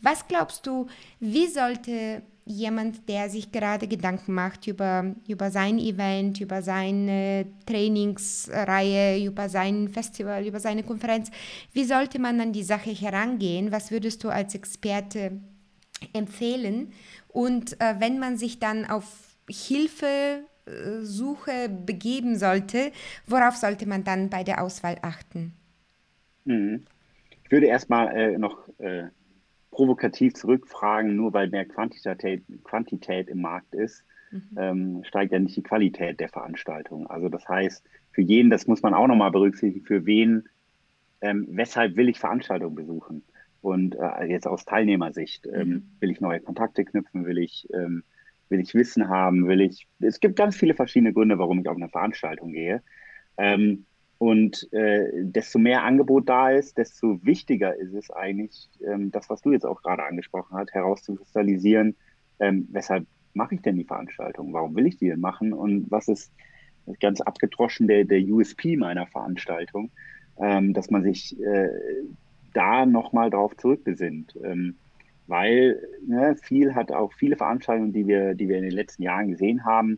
Was 0.01 0.27
glaubst 0.27 0.67
du, 0.67 0.87
wie 1.19 1.47
sollte 1.47 2.21
jemand, 2.45 3.07
der 3.07 3.29
sich 3.29 3.51
gerade 3.51 3.87
Gedanken 3.87 4.33
macht 4.33 4.67
über, 4.67 5.15
über 5.27 5.51
sein 5.51 5.77
Event, 5.79 6.41
über 6.41 6.61
seine 6.61 7.45
Trainingsreihe, 7.65 9.23
über 9.23 9.49
sein 9.49 9.89
Festival, 9.89 10.45
über 10.45 10.59
seine 10.59 10.83
Konferenz, 10.83 11.29
wie 11.73 11.83
sollte 11.83 12.19
man 12.19 12.39
an 12.39 12.53
die 12.53 12.63
Sache 12.63 12.91
herangehen? 12.91 13.71
Was 13.71 13.91
würdest 13.91 14.23
du 14.23 14.29
als 14.29 14.55
Experte 14.55 15.39
empfehlen? 16.13 16.91
Und 17.27 17.79
äh, 17.79 17.95
wenn 17.99 18.19
man 18.19 18.37
sich 18.37 18.59
dann 18.59 18.85
auf 18.85 19.37
Hilfesuche 20.65 21.69
begeben 21.69 22.37
sollte, 22.37 22.91
worauf 23.27 23.55
sollte 23.55 23.87
man 23.87 24.03
dann 24.03 24.29
bei 24.29 24.43
der 24.43 24.61
Auswahl 24.61 24.97
achten? 25.01 25.53
Mhm. 26.45 26.85
Ich 27.43 27.51
würde 27.51 27.67
erstmal 27.67 28.15
äh, 28.15 28.37
noch 28.37 28.67
äh, 28.79 29.05
provokativ 29.71 30.33
zurückfragen, 30.33 31.15
nur 31.15 31.33
weil 31.33 31.49
mehr 31.49 31.65
Quantität, 31.65 32.43
Quantität 32.63 33.29
im 33.29 33.41
Markt 33.41 33.73
ist, 33.73 34.03
mhm. 34.31 34.41
ähm, 34.57 35.03
steigt 35.03 35.31
ja 35.31 35.39
nicht 35.39 35.55
die 35.55 35.63
Qualität 35.63 36.19
der 36.19 36.29
Veranstaltung. 36.29 37.07
Also 37.07 37.29
das 37.29 37.47
heißt, 37.47 37.83
für 38.11 38.21
jeden, 38.21 38.49
das 38.49 38.67
muss 38.67 38.81
man 38.81 38.93
auch 38.93 39.07
nochmal 39.07 39.31
berücksichtigen, 39.31 39.85
für 39.85 40.05
wen, 40.05 40.47
ähm, 41.21 41.47
weshalb 41.49 41.95
will 41.95 42.09
ich 42.09 42.19
Veranstaltungen 42.19 42.75
besuchen? 42.75 43.23
Und 43.61 43.95
äh, 43.95 44.25
jetzt 44.25 44.47
aus 44.47 44.65
Teilnehmersicht, 44.65 45.45
ähm, 45.45 45.69
mhm. 45.69 45.83
will 45.99 46.11
ich 46.11 46.19
neue 46.19 46.39
Kontakte 46.39 46.83
knüpfen, 46.83 47.25
will 47.25 47.37
ich, 47.37 47.67
ähm, 47.73 48.03
will 48.51 48.59
ich 48.59 48.75
Wissen 48.75 49.09
haben, 49.09 49.47
will 49.47 49.61
ich, 49.61 49.87
es 49.99 50.19
gibt 50.19 50.35
ganz 50.35 50.55
viele 50.55 50.75
verschiedene 50.75 51.13
Gründe, 51.13 51.39
warum 51.39 51.59
ich 51.59 51.67
auf 51.67 51.77
eine 51.77 51.89
Veranstaltung 51.89 52.51
gehe. 52.51 52.83
Ähm, 53.37 53.85
und 54.17 54.71
äh, 54.71 55.09
desto 55.23 55.57
mehr 55.57 55.83
Angebot 55.83 56.29
da 56.29 56.51
ist, 56.51 56.77
desto 56.77 57.19
wichtiger 57.25 57.75
ist 57.75 57.93
es 57.93 58.11
eigentlich, 58.11 58.69
ähm, 58.85 59.09
das, 59.09 59.29
was 59.31 59.41
du 59.41 59.51
jetzt 59.51 59.65
auch 59.65 59.81
gerade 59.81 60.03
angesprochen 60.03 60.55
hast, 60.55 60.73
herauszukristallisieren, 60.73 61.95
ähm, 62.39 62.67
weshalb 62.71 63.07
mache 63.33 63.55
ich 63.55 63.61
denn 63.61 63.77
die 63.77 63.83
Veranstaltung? 63.83 64.53
Warum 64.53 64.75
will 64.75 64.85
ich 64.85 64.97
die 64.97 65.07
denn 65.07 65.21
machen? 65.21 65.53
Und 65.53 65.89
was 65.89 66.07
ist 66.07 66.31
ganz 66.99 67.21
abgedroschen 67.21 67.87
der, 67.87 68.03
der 68.05 68.21
USP 68.21 68.77
meiner 68.77 69.07
Veranstaltung, 69.07 69.89
ähm, 70.37 70.73
dass 70.73 70.91
man 70.91 71.03
sich 71.03 71.39
äh, 71.39 71.69
da 72.53 72.85
nochmal 72.85 73.29
drauf 73.29 73.55
zurückbesinnt. 73.57 74.37
Ähm, 74.43 74.75
weil 75.31 75.81
ne, 76.05 76.35
viel 76.35 76.75
hat 76.75 76.91
auch 76.91 77.13
viele 77.13 77.37
Veranstaltungen, 77.37 77.93
die 77.93 78.05
wir, 78.05 78.35
die 78.35 78.49
wir 78.49 78.57
in 78.57 78.63
den 78.63 78.73
letzten 78.73 79.03
Jahren 79.03 79.29
gesehen 79.29 79.63
haben, 79.63 79.97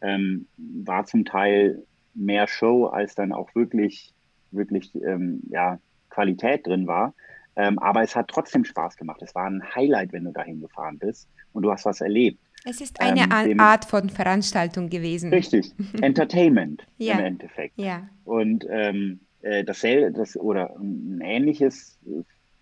ähm, 0.00 0.46
war 0.56 1.06
zum 1.06 1.24
Teil 1.24 1.84
mehr 2.14 2.48
Show, 2.48 2.86
als 2.86 3.14
dann 3.14 3.32
auch 3.32 3.54
wirklich, 3.54 4.12
wirklich 4.50 4.92
ähm, 4.96 5.40
ja, 5.50 5.78
Qualität 6.10 6.66
drin 6.66 6.88
war. 6.88 7.14
Ähm, 7.54 7.78
aber 7.78 8.02
es 8.02 8.16
hat 8.16 8.26
trotzdem 8.26 8.64
Spaß 8.64 8.96
gemacht. 8.96 9.22
Es 9.22 9.36
war 9.36 9.46
ein 9.46 9.62
Highlight, 9.74 10.12
wenn 10.12 10.24
du 10.24 10.32
dahin 10.32 10.60
gefahren 10.60 10.98
bist 10.98 11.28
und 11.52 11.62
du 11.62 11.70
hast 11.70 11.84
was 11.84 12.00
erlebt. 12.00 12.40
Es 12.64 12.80
ist 12.80 13.00
eine 13.00 13.28
ähm, 13.50 13.60
Art 13.60 13.84
von 13.84 14.10
Veranstaltung 14.10 14.88
gewesen. 14.88 15.32
Richtig. 15.32 15.72
Entertainment 16.00 16.84
ja. 16.98 17.14
im 17.14 17.24
Endeffekt. 17.24 17.78
Ja. 17.78 18.08
Und 18.24 18.66
ähm, 18.68 19.20
äh, 19.42 19.62
dasselbe, 19.62 20.10
das, 20.10 20.36
oder 20.36 20.74
ein 20.76 21.20
ähnliches 21.22 22.00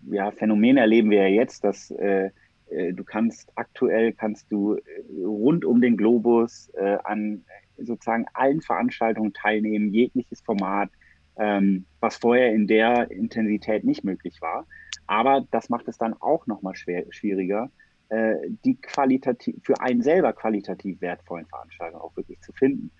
ja, 0.09 0.31
Phänomen 0.31 0.77
erleben 0.77 1.09
wir 1.09 1.27
ja 1.27 1.41
jetzt, 1.41 1.63
dass 1.63 1.91
äh, 1.91 2.31
äh 2.69 2.93
du 2.93 3.03
kannst 3.03 3.51
aktuell 3.55 4.13
kannst 4.13 4.51
du 4.51 4.75
äh, 4.75 4.81
rund 5.23 5.65
um 5.65 5.81
den 5.81 5.97
Globus 5.97 6.69
äh, 6.75 6.97
an 7.03 7.43
sozusagen 7.77 8.25
allen 8.33 8.61
Veranstaltungen 8.61 9.33
teilnehmen, 9.33 9.93
jegliches 9.93 10.41
Format, 10.41 10.89
ähm, 11.37 11.85
was 11.99 12.17
vorher 12.17 12.53
in 12.53 12.67
der 12.67 13.09
Intensität 13.11 13.83
nicht 13.83 14.03
möglich 14.03 14.41
war. 14.41 14.67
Aber 15.07 15.45
das 15.51 15.69
macht 15.69 15.87
es 15.87 15.97
dann 15.97 16.13
auch 16.13 16.47
nochmal 16.47 16.75
schwieriger, 16.75 17.71
äh, 18.09 18.35
die 18.65 18.75
qualitativ, 18.75 19.55
für 19.63 19.79
einen 19.81 20.01
selber 20.01 20.33
qualitativ 20.33 21.01
wertvollen 21.01 21.45
Veranstaltungen 21.47 22.01
auch 22.01 22.15
wirklich 22.15 22.39
zu 22.41 22.53
finden. 22.53 22.91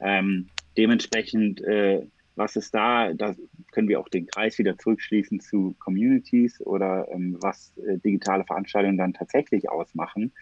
Ähm, 0.00 0.48
dementsprechend, 0.76 1.62
äh, 1.62 2.06
was 2.36 2.56
ist 2.56 2.74
da, 2.74 3.12
da 3.12 3.34
können 3.72 3.88
wir 3.88 4.00
auch 4.00 4.08
den 4.08 4.26
Kreis 4.26 4.58
wieder 4.58 4.76
zurückschließen 4.76 5.40
zu 5.40 5.74
Communities 5.78 6.60
oder 6.60 7.08
ähm, 7.10 7.36
was 7.40 7.76
äh, 7.78 7.98
digitale 7.98 8.44
Veranstaltungen 8.44 8.98
dann 8.98 9.14
tatsächlich 9.14 9.70
ausmachen. 9.70 10.32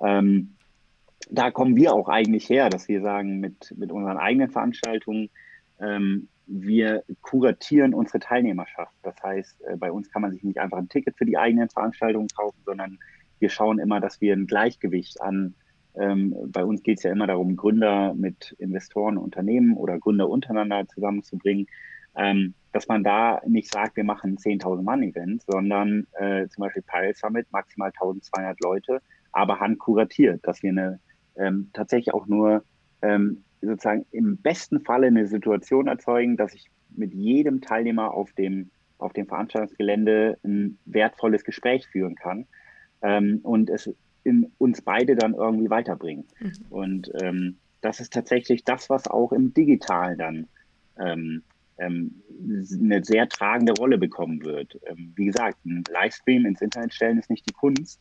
Ähm, 0.00 0.56
da 1.28 1.50
kommen 1.50 1.76
wir 1.76 1.92
auch 1.92 2.08
eigentlich 2.08 2.48
her, 2.48 2.70
dass 2.70 2.88
wir 2.88 3.02
sagen, 3.02 3.40
mit, 3.40 3.74
mit 3.76 3.92
unseren 3.92 4.16
eigenen 4.16 4.50
Veranstaltungen, 4.50 5.28
ähm, 5.80 6.28
wir 6.46 7.04
kuratieren 7.20 7.94
unsere 7.94 8.18
Teilnehmerschaft. 8.18 8.94
Das 9.02 9.14
heißt, 9.22 9.62
äh, 9.62 9.76
bei 9.76 9.92
uns 9.92 10.10
kann 10.10 10.22
man 10.22 10.32
sich 10.32 10.42
nicht 10.42 10.58
einfach 10.58 10.78
ein 10.78 10.88
Ticket 10.88 11.16
für 11.16 11.26
die 11.26 11.38
eigenen 11.38 11.68
Veranstaltungen 11.68 12.28
kaufen, 12.28 12.58
sondern 12.64 12.98
wir 13.38 13.50
schauen 13.50 13.78
immer, 13.78 14.00
dass 14.00 14.20
wir 14.20 14.34
ein 14.34 14.46
Gleichgewicht 14.46 15.20
an, 15.20 15.54
ähm, 15.94 16.34
bei 16.46 16.64
uns 16.64 16.82
geht 16.82 16.98
es 16.98 17.04
ja 17.04 17.12
immer 17.12 17.26
darum, 17.26 17.56
Gründer 17.56 18.14
mit 18.14 18.54
Investoren, 18.58 19.16
Unternehmen 19.16 19.76
oder 19.76 19.98
Gründer 19.98 20.28
untereinander 20.28 20.86
zusammenzubringen, 20.88 21.66
ähm, 22.16 22.54
dass 22.72 22.88
man 22.88 23.02
da 23.02 23.40
nicht 23.46 23.72
sagt, 23.72 23.96
wir 23.96 24.04
machen 24.04 24.36
10.000 24.36 24.82
Mann-Events, 24.82 25.44
sondern 25.46 26.06
äh, 26.12 26.46
zum 26.48 26.62
Beispiel 26.62 26.82
Pirate 26.82 27.18
Summit, 27.18 27.46
maximal 27.50 27.90
1.200 27.90 28.56
Leute, 28.62 29.00
aber 29.32 29.60
handkuratiert, 29.60 30.46
dass 30.46 30.62
wir 30.62 30.70
eine 30.70 31.00
ähm, 31.36 31.70
tatsächlich 31.72 32.14
auch 32.14 32.26
nur 32.26 32.62
ähm, 33.02 33.44
sozusagen 33.60 34.06
im 34.10 34.36
besten 34.38 34.80
Falle 34.80 35.08
eine 35.08 35.26
Situation 35.26 35.88
erzeugen, 35.88 36.36
dass 36.36 36.54
ich 36.54 36.70
mit 36.90 37.12
jedem 37.14 37.60
Teilnehmer 37.60 38.12
auf 38.12 38.32
dem, 38.32 38.70
auf 38.98 39.12
dem 39.12 39.26
Veranstaltungsgelände 39.26 40.38
ein 40.44 40.78
wertvolles 40.84 41.44
Gespräch 41.44 41.86
führen 41.86 42.14
kann. 42.14 42.46
Ähm, 43.02 43.40
und 43.42 43.70
es 43.70 43.92
in, 44.24 44.52
uns 44.58 44.82
beide 44.82 45.16
dann 45.16 45.34
irgendwie 45.34 45.70
weiterbringen. 45.70 46.26
Mhm. 46.40 46.52
Und 46.70 47.12
ähm, 47.20 47.56
das 47.80 48.00
ist 48.00 48.12
tatsächlich 48.12 48.64
das, 48.64 48.90
was 48.90 49.08
auch 49.08 49.32
im 49.32 49.54
Digitalen 49.54 50.18
dann 50.18 50.48
ähm, 50.98 51.42
ähm, 51.78 52.22
eine 52.80 53.02
sehr 53.02 53.28
tragende 53.28 53.72
Rolle 53.72 53.98
bekommen 53.98 54.42
wird. 54.44 54.78
Ähm, 54.86 55.12
wie 55.16 55.26
gesagt, 55.26 55.64
ein 55.64 55.84
Livestream 55.90 56.46
ins 56.46 56.60
Internet 56.60 56.92
stellen 56.92 57.18
ist 57.18 57.30
nicht 57.30 57.48
die 57.48 57.54
Kunst, 57.54 58.00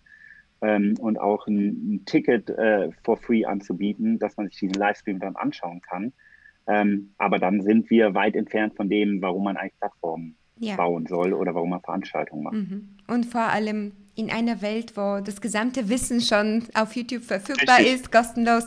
ähm, 0.61 0.95
und 0.99 1.19
auch 1.19 1.47
ein, 1.47 1.95
ein 1.95 2.05
Ticket 2.05 2.49
äh, 2.49 2.89
for 3.03 3.17
free 3.17 3.45
anzubieten, 3.45 4.19
dass 4.19 4.35
man 4.37 4.47
sich 4.47 4.59
diesen 4.59 4.75
Livestream 4.75 5.19
dann 5.19 5.35
anschauen 5.35 5.81
kann. 5.81 6.13
Ähm, 6.67 7.13
aber 7.17 7.39
dann 7.39 7.61
sind 7.61 7.89
wir 7.89 8.13
weit 8.13 8.35
entfernt 8.35 8.75
von 8.75 8.89
dem, 8.89 9.21
warum 9.21 9.43
man 9.43 9.57
eigentlich 9.57 9.77
Plattformen 9.79 10.35
ja. 10.59 10.75
bauen 10.75 11.05
soll 11.07 11.33
oder 11.33 11.55
warum 11.55 11.69
man 11.71 11.81
Veranstaltungen 11.81 12.43
macht. 12.43 12.55
Mhm. 12.55 12.89
Und 13.07 13.25
vor 13.25 13.41
allem 13.41 13.93
in 14.19 14.29
einer 14.29 14.61
Welt, 14.61 14.91
wo 14.95 15.21
das 15.21 15.39
gesamte 15.39 15.87
Wissen 15.87 16.19
schon 16.19 16.63
auf 16.73 16.95
YouTube 16.95 17.23
verfügbar 17.23 17.77
Richtig. 17.77 17.95
ist, 17.95 18.11
kostenlos, 18.11 18.65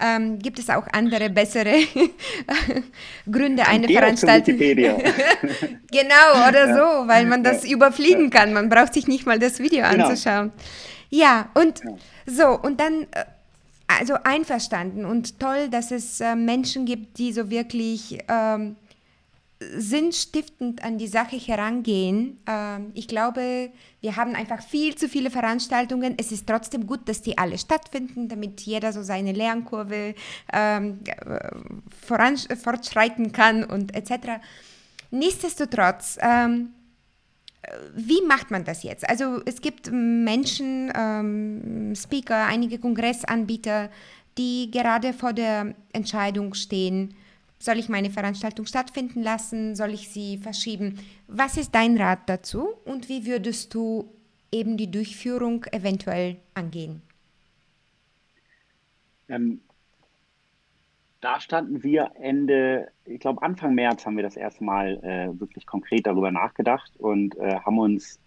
ähm, 0.00 0.38
gibt 0.40 0.58
es 0.58 0.68
auch 0.70 0.86
andere, 0.92 1.30
bessere 1.30 1.74
Gründe, 3.30 3.66
eine 3.66 3.86
Geh 3.86 3.94
Veranstaltung. 3.94 4.58
genau, 4.58 6.48
oder 6.48 6.68
ja. 6.68 6.74
so, 6.74 7.08
weil 7.08 7.26
man 7.26 7.44
das 7.44 7.64
ja. 7.64 7.74
überfliegen 7.74 8.30
kann. 8.30 8.52
Man 8.52 8.68
braucht 8.68 8.94
sich 8.94 9.06
nicht 9.06 9.24
mal 9.24 9.38
das 9.38 9.60
Video 9.60 9.88
genau. 9.88 10.08
anzuschauen. 10.08 10.52
Ja, 11.10 11.48
und 11.54 11.80
ja. 11.84 11.96
so, 12.26 12.48
und 12.60 12.80
dann, 12.80 13.02
äh, 13.12 13.24
also 13.86 14.14
einverstanden 14.24 15.04
und 15.04 15.38
toll, 15.38 15.68
dass 15.70 15.90
es 15.92 16.20
äh, 16.20 16.34
Menschen 16.34 16.84
gibt, 16.84 17.18
die 17.18 17.32
so 17.32 17.50
wirklich 17.50 18.18
ähm, 18.28 18.76
sinnstiftend 19.60 20.84
an 20.84 20.98
die 20.98 21.08
Sache 21.08 21.36
herangehen. 21.36 22.38
Ähm, 22.46 22.92
ich 22.94 23.08
glaube, 23.08 23.70
wir 24.00 24.16
haben 24.16 24.34
einfach 24.34 24.62
viel 24.62 24.94
zu 24.94 25.08
viele 25.08 25.30
Veranstaltungen. 25.30 26.14
Es 26.16 26.30
ist 26.30 26.46
trotzdem 26.46 26.86
gut, 26.86 27.08
dass 27.08 27.22
die 27.22 27.38
alle 27.38 27.58
stattfinden, 27.58 28.28
damit 28.28 28.60
jeder 28.60 28.92
so 28.92 29.02
seine 29.02 29.32
Lernkurve 29.32 30.14
ähm, 30.52 31.00
äh, 31.04 32.56
fortschreiten 32.56 33.32
kann 33.32 33.64
und 33.64 33.96
etc. 33.96 34.40
Nichtsdestotrotz, 35.10 36.18
ähm, 36.20 36.70
wie 37.94 38.22
macht 38.22 38.52
man 38.52 38.64
das 38.64 38.84
jetzt? 38.84 39.08
Also 39.08 39.42
es 39.44 39.60
gibt 39.60 39.90
Menschen, 39.90 40.90
Speaker, 41.94 42.46
einige 42.46 42.78
Kongressanbieter, 42.78 43.90
die 44.38 44.70
gerade 44.70 45.12
vor 45.12 45.34
der 45.34 45.74
Entscheidung 45.92 46.54
stehen, 46.54 47.14
soll 47.58 47.78
ich 47.78 47.88
meine 47.88 48.10
Veranstaltung 48.10 48.66
stattfinden 48.66 49.22
lassen, 49.22 49.74
soll 49.74 49.90
ich 49.90 50.08
sie 50.08 50.38
verschieben? 50.38 50.98
Was 51.26 51.56
ist 51.56 51.74
dein 51.74 51.96
Rat 51.96 52.20
dazu 52.26 52.68
und 52.84 53.08
wie 53.08 53.26
würdest 53.26 53.74
du 53.74 54.08
eben 54.52 54.76
die 54.76 54.90
Durchführung 54.90 55.64
eventuell 55.72 56.36
angehen? 56.54 57.02
Ähm, 59.28 59.60
da 61.20 61.40
standen 61.40 61.82
wir 61.82 62.12
Ende, 62.20 62.88
ich 63.04 63.20
glaube 63.20 63.42
Anfang 63.42 63.74
März 63.74 64.06
haben 64.06 64.16
wir 64.16 64.22
das 64.22 64.36
erste 64.36 64.64
Mal 64.64 64.98
äh, 65.02 65.40
wirklich 65.40 65.66
konkret 65.66 66.06
darüber 66.06 66.30
nachgedacht 66.30 66.92
und 66.98 67.36
äh, 67.38 67.58
haben 67.58 67.78
uns 67.78 68.20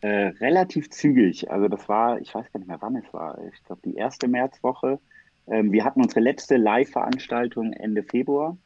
äh, 0.00 0.28
relativ 0.40 0.90
zügig, 0.90 1.50
also 1.50 1.66
das 1.66 1.88
war, 1.88 2.20
ich 2.20 2.32
weiß 2.32 2.50
gar 2.52 2.60
nicht 2.60 2.68
mehr 2.68 2.80
wann 2.80 2.96
es 2.96 3.12
war, 3.12 3.38
ich 3.52 3.64
glaube 3.64 3.82
die 3.84 3.96
erste 3.96 4.28
Märzwoche, 4.28 5.00
ähm, 5.48 5.72
wir 5.72 5.84
hatten 5.84 6.00
unsere 6.00 6.20
letzte 6.20 6.56
Live-Veranstaltung 6.56 7.72
Ende 7.72 8.04
Februar 8.04 8.56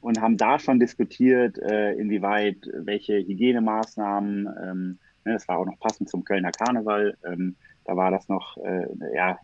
und 0.00 0.20
haben 0.20 0.36
da 0.36 0.58
schon 0.58 0.80
diskutiert, 0.80 1.58
äh, 1.58 1.92
inwieweit 1.92 2.58
welche 2.72 3.18
Hygienemaßnahmen, 3.18 4.48
ähm, 4.62 4.98
ne, 5.24 5.32
das 5.34 5.48
war 5.48 5.58
auch 5.58 5.66
noch 5.66 5.78
passend 5.78 6.08
zum 6.08 6.24
Kölner 6.24 6.52
Karneval, 6.52 7.16
ähm, 7.24 7.56
da 7.84 7.96
war 7.96 8.10
das 8.10 8.28
noch, 8.28 8.56
äh, 8.58 8.86
ja, 9.14 9.38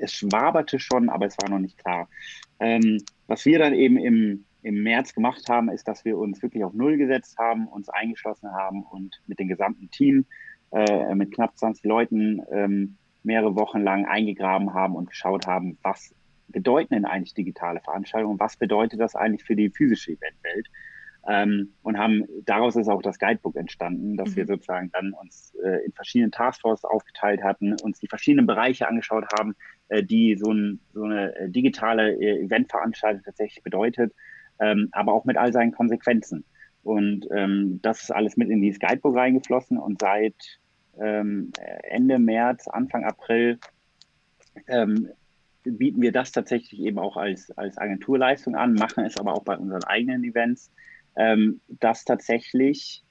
es 0.00 0.12
schwaberte 0.12 0.78
schon, 0.78 1.08
aber 1.08 1.26
es 1.26 1.36
war 1.40 1.48
noch 1.48 1.58
nicht 1.58 1.78
klar. 1.78 2.08
Ähm, 2.60 3.02
was 3.26 3.46
wir 3.46 3.58
dann 3.58 3.72
eben 3.72 3.96
im, 3.96 4.44
im 4.62 4.82
März 4.82 5.14
gemacht 5.14 5.48
haben, 5.48 5.70
ist, 5.70 5.88
dass 5.88 6.04
wir 6.04 6.18
uns 6.18 6.42
wirklich 6.42 6.64
auf 6.64 6.74
Null 6.74 6.98
gesetzt 6.98 7.38
haben, 7.38 7.66
uns 7.66 7.88
eingeschlossen 7.88 8.52
haben 8.52 8.82
und 8.82 9.22
mit 9.26 9.38
dem 9.38 9.48
gesamten 9.48 9.90
Team, 9.90 10.26
äh, 10.70 11.14
mit 11.14 11.32
knapp 11.34 11.56
20 11.56 11.84
Leuten, 11.84 12.42
ähm, 12.50 12.96
mehrere 13.22 13.56
Wochen 13.56 13.80
lang 13.80 14.04
eingegraben 14.06 14.74
haben 14.74 14.96
und 14.96 15.08
geschaut 15.08 15.46
haben, 15.46 15.78
was 15.82 16.14
bedeuten 16.52 16.94
denn 16.94 17.04
eigentlich 17.04 17.34
digitale 17.34 17.80
Veranstaltungen? 17.80 18.38
Was 18.38 18.56
bedeutet 18.56 19.00
das 19.00 19.16
eigentlich 19.16 19.44
für 19.44 19.56
die 19.56 19.70
physische 19.70 20.12
Eventwelt? 20.12 20.68
Ähm, 21.28 21.74
und 21.82 21.98
haben, 21.98 22.24
daraus 22.46 22.74
ist 22.74 22.88
auch 22.88 23.00
das 23.00 23.18
Guidebook 23.18 23.54
entstanden, 23.54 24.16
dass 24.16 24.30
mhm. 24.30 24.36
wir 24.36 24.46
sozusagen 24.46 24.90
dann 24.92 25.12
uns 25.12 25.54
äh, 25.64 25.84
in 25.84 25.92
verschiedenen 25.92 26.32
Taskforces 26.32 26.84
aufgeteilt 26.84 27.44
hatten, 27.44 27.76
uns 27.80 28.00
die 28.00 28.08
verschiedenen 28.08 28.46
Bereiche 28.46 28.88
angeschaut 28.88 29.26
haben, 29.38 29.54
äh, 29.88 30.02
die 30.02 30.36
so, 30.36 30.50
ein, 30.50 30.80
so 30.92 31.04
eine 31.04 31.34
äh, 31.36 31.48
digitale 31.48 32.14
äh, 32.14 32.42
Eventveranstaltung 32.44 33.22
tatsächlich 33.22 33.62
bedeutet, 33.62 34.12
ähm, 34.58 34.88
aber 34.90 35.12
auch 35.12 35.24
mit 35.24 35.36
all 35.36 35.52
seinen 35.52 35.70
Konsequenzen. 35.70 36.44
Und 36.82 37.28
ähm, 37.30 37.78
das 37.82 38.02
ist 38.02 38.10
alles 38.10 38.36
mit 38.36 38.50
in 38.50 38.60
dieses 38.60 38.80
Guidebook 38.80 39.14
reingeflossen 39.14 39.78
und 39.78 40.00
seit 40.00 40.34
ähm, 41.00 41.52
Ende 41.84 42.18
März, 42.18 42.66
Anfang 42.66 43.04
April 43.04 43.60
ähm, 44.66 45.08
bieten 45.64 46.02
wir 46.02 46.12
das 46.12 46.32
tatsächlich 46.32 46.80
eben 46.80 46.98
auch 46.98 47.16
als, 47.16 47.50
als 47.52 47.78
Agenturleistung 47.78 48.56
an, 48.56 48.74
machen 48.74 49.04
es 49.04 49.16
aber 49.18 49.34
auch 49.34 49.44
bei 49.44 49.56
unseren 49.56 49.84
eigenen 49.84 50.24
Events 50.24 50.70
ähm, 51.16 51.60
dass 51.68 52.04
tatsächlich 52.04 53.02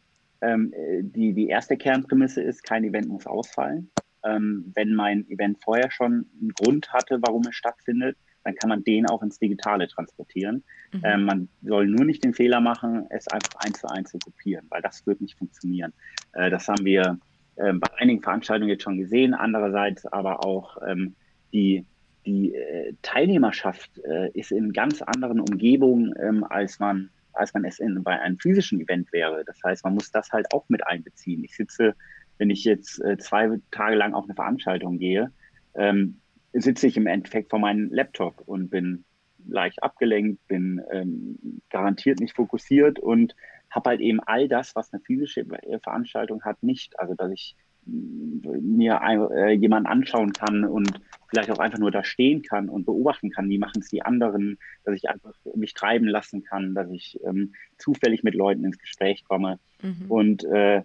ähm, 0.42 0.74
die, 1.02 1.34
die 1.34 1.48
erste 1.48 1.78
Kernprämisse 1.78 2.42
ist, 2.42 2.64
kein 2.64 2.84
Event 2.84 3.08
muss 3.08 3.28
ausfallen. 3.28 3.92
Ähm, 4.24 4.72
wenn 4.76 4.94
mein 4.94 5.28
Event 5.30 5.60
vorher 5.64 5.92
schon 5.92 6.28
einen 6.40 6.54
Grund 6.54 6.92
hatte, 6.94 7.20
warum 7.22 7.44
es 7.48 7.56
stattfindet, 7.56 8.18
dann 8.44 8.56
kann 8.56 8.70
man 8.70 8.84
den 8.84 9.08
auch 9.08 9.22
ins 9.22 9.38
Digitale 9.38 9.88
transportieren. 9.88 10.64
Mhm. 10.94 11.02
Ähm, 11.04 11.26
man 11.26 11.50
soll 11.62 11.88
nur 11.88 12.06
nicht 12.06 12.24
den 12.24 12.34
Fehler 12.34 12.60
machen, 12.60 13.06
es 13.10 13.28
einfach 13.28 13.56
eins 13.60 13.80
zu 13.80 13.88
eins 13.88 14.10
zu 14.10 14.18
kopieren, 14.18 14.66
weil 14.70 14.82
das 14.82 15.06
wird 15.06 15.22
nicht 15.22 15.38
funktionieren. 15.38 15.94
Äh, 16.34 16.50
das 16.50 16.68
haben 16.68 16.86
wir 16.86 17.20
äh, 17.58 17.74
bei 17.74 17.88
einigen 17.98 18.22
Veranstaltungen 18.22 18.70
jetzt 18.70 18.84
schon 18.84 18.98
gesehen. 18.98 19.36
Andererseits 19.36 20.08
aber 20.08 20.44
auch 20.44 20.78
ähm, 20.88 21.16
die, 21.54 21.86
die 22.26 22.54
äh, 22.54 22.94
Teilnehmerschaft 23.02 24.00
äh, 24.00 24.30
ist 24.32 24.52
in 24.52 24.74
ganz 24.74 25.02
anderen 25.02 25.40
Umgebungen, 25.40 26.14
ähm, 26.20 26.44
als 26.44 26.80
man 26.80 27.10
als 27.34 27.54
man 27.54 27.66
es 27.66 27.80
in, 27.80 28.04
bei 28.04 28.20
einem 28.20 28.38
physischen 28.40 28.82
Event 28.82 29.12
wäre. 29.14 29.44
Das 29.46 29.60
heißt, 29.64 29.84
man 29.84 29.94
muss 29.94 30.12
das 30.12 30.32
halt 30.32 30.54
auch 30.54 30.68
mit 30.70 30.86
einbeziehen. 30.86 31.44
Ich 31.44 31.56
sitze, 31.56 31.96
wenn 32.38 32.50
ich 32.50 32.64
jetzt 32.64 33.02
äh, 33.04 33.18
zwei 33.18 33.58
Tage 33.72 33.96
lang 33.96 34.14
auf 34.14 34.26
eine 34.26 34.36
Veranstaltung 34.36 34.98
gehe, 34.98 35.32
ähm, 35.76 36.20
sitze 36.54 36.88
ich 36.88 36.98
im 36.98 37.08
Endeffekt 37.08 37.50
vor 37.50 37.60
meinem 37.60 37.92
Laptop 37.92 38.42
und 38.46 38.70
bin 38.70 39.06
leicht 39.48 39.82
abgelenkt, 39.82 40.46
bin 40.48 40.82
ähm, 40.92 41.62
garantiert 41.70 42.20
nicht 42.20 42.36
fokussiert 42.36 43.00
und 43.00 43.36
habe 43.70 43.92
halt 43.92 44.02
eben 44.02 44.20
all 44.20 44.48
das, 44.48 44.76
was 44.76 44.92
eine 44.92 45.02
physische 45.02 45.46
Veranstaltung 45.82 46.44
hat, 46.44 46.62
nicht. 46.62 47.00
Also 47.00 47.14
dass 47.16 47.32
ich 47.32 47.56
mir 47.86 49.00
äh, 49.04 49.52
jemanden 49.54 49.88
anschauen 49.88 50.34
kann 50.34 50.64
und 50.64 51.02
vielleicht 51.30 51.50
auch 51.50 51.60
einfach 51.60 51.80
nur 51.80 51.92
da 51.92 52.04
stehen 52.04 52.42
kann 52.42 52.70
und 52.70 52.86
beobachten 52.86 53.32
kann, 53.32 53.50
wie 53.50 53.58
machen 53.58 53.82
es 53.82 53.90
die 53.90 54.02
anderen, 54.02 54.58
dass 54.84 54.96
ich 54.96 55.10
einfach 55.10 55.34
mich 55.56 55.74
treiben 55.74 56.08
lassen 56.08 56.44
kann, 56.44 56.76
dass 56.76 56.90
ich 56.92 57.20
ähm, 57.26 57.54
zufällig 57.78 58.24
mit 58.24 58.36
Leuten 58.36 58.66
ins 58.66 58.78
Gespräch 58.78 59.24
komme. 59.24 59.60
Mhm. 59.82 60.06
Und 60.10 60.44
äh, 60.44 60.82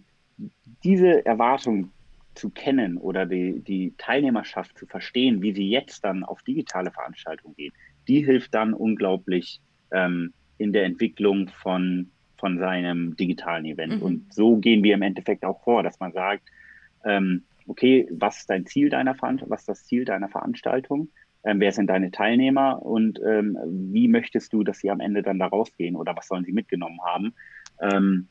diese 0.85 1.27
Erwartung 1.27 1.91
zu 2.35 2.51
kennen 2.51 2.99
oder 2.99 3.27
die, 3.27 3.61
die 3.61 3.95
Teilnehmerschaft 3.99 4.79
zu 4.79 4.87
verstehen, 4.87 5.43
wie 5.43 5.53
sie 5.53 5.69
jetzt 5.69 6.05
dann 6.05 6.23
auf 6.23 6.43
digitale 6.43 6.91
Veranstaltungen 6.91 7.57
geht, 7.57 7.73
die 8.09 8.25
hilft 8.25 8.55
dann 8.55 8.73
unglaublich 8.73 9.61
ähm, 9.91 10.33
in 10.59 10.73
der 10.73 10.85
Entwicklung 10.85 11.49
von, 11.49 12.11
von 12.39 12.59
seinem 12.59 13.17
digitalen 13.17 13.65
Event. 13.65 13.97
Mhm. 13.97 14.03
Und 14.03 14.35
so 14.35 14.57
gehen 14.57 14.85
wir 14.85 14.95
im 14.95 15.03
Endeffekt 15.03 15.45
auch 15.45 15.63
vor, 15.65 15.83
dass 15.83 15.99
man 15.99 16.13
sagt, 16.13 16.43
ähm, 17.07 17.45
okay, 17.67 18.09
was 18.11 18.39
ist 18.39 18.51
dein 18.51 18.67
Ziel 18.67 18.91
deiner 18.91 19.15
Veranstaltung, 19.15 19.53
was 19.53 19.63
ist 19.63 19.69
das 19.69 19.85
Ziel 19.85 20.05
deiner 20.05 20.29
Veranstaltung? 20.29 21.09
Ähm, 21.45 21.61
wer 21.61 21.73
sind 21.73 21.87
deine 21.89 22.11
Teilnehmer 22.11 22.83
und 22.83 23.21
ähm, 23.25 23.57
wie 23.93 24.09
möchtest 24.09 24.53
du, 24.53 24.65
dass 24.65 24.79
sie 24.79 24.91
am 24.91 25.01
Ende 25.01 25.23
dann 25.23 25.39
da 25.39 25.47
rausgehen 25.47 25.97
oder 25.97 26.17
was 26.17 26.29
sollen 26.29 26.45
sie 26.45 26.53
mitgenommen 26.53 27.01
haben? 27.05 27.35
Ähm, 27.81 28.29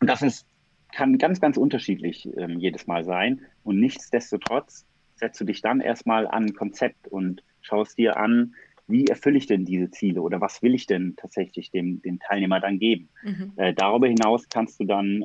und 0.00 0.08
das 0.08 0.22
ist, 0.22 0.46
kann 0.92 1.18
ganz, 1.18 1.40
ganz 1.40 1.56
unterschiedlich 1.56 2.28
ähm, 2.36 2.60
jedes 2.60 2.86
Mal 2.86 3.04
sein. 3.04 3.40
Und 3.64 3.80
nichtsdestotrotz 3.80 4.86
setzt 5.16 5.40
du 5.40 5.44
dich 5.44 5.62
dann 5.62 5.80
erstmal 5.80 6.26
an 6.26 6.44
ein 6.44 6.54
Konzept 6.54 7.08
und 7.08 7.42
schaust 7.60 7.98
dir 7.98 8.16
an, 8.16 8.54
wie 8.86 9.06
erfülle 9.06 9.38
ich 9.38 9.46
denn 9.46 9.64
diese 9.64 9.90
Ziele 9.90 10.20
oder 10.22 10.40
was 10.40 10.62
will 10.62 10.74
ich 10.74 10.86
denn 10.86 11.14
tatsächlich 11.16 11.70
dem, 11.70 12.02
dem 12.02 12.18
Teilnehmer 12.20 12.60
dann 12.60 12.78
geben? 12.78 13.08
Mhm. 13.22 13.52
Äh, 13.56 13.74
darüber 13.74 14.06
hinaus 14.06 14.48
kannst 14.48 14.78
du 14.78 14.84
dann 14.84 15.24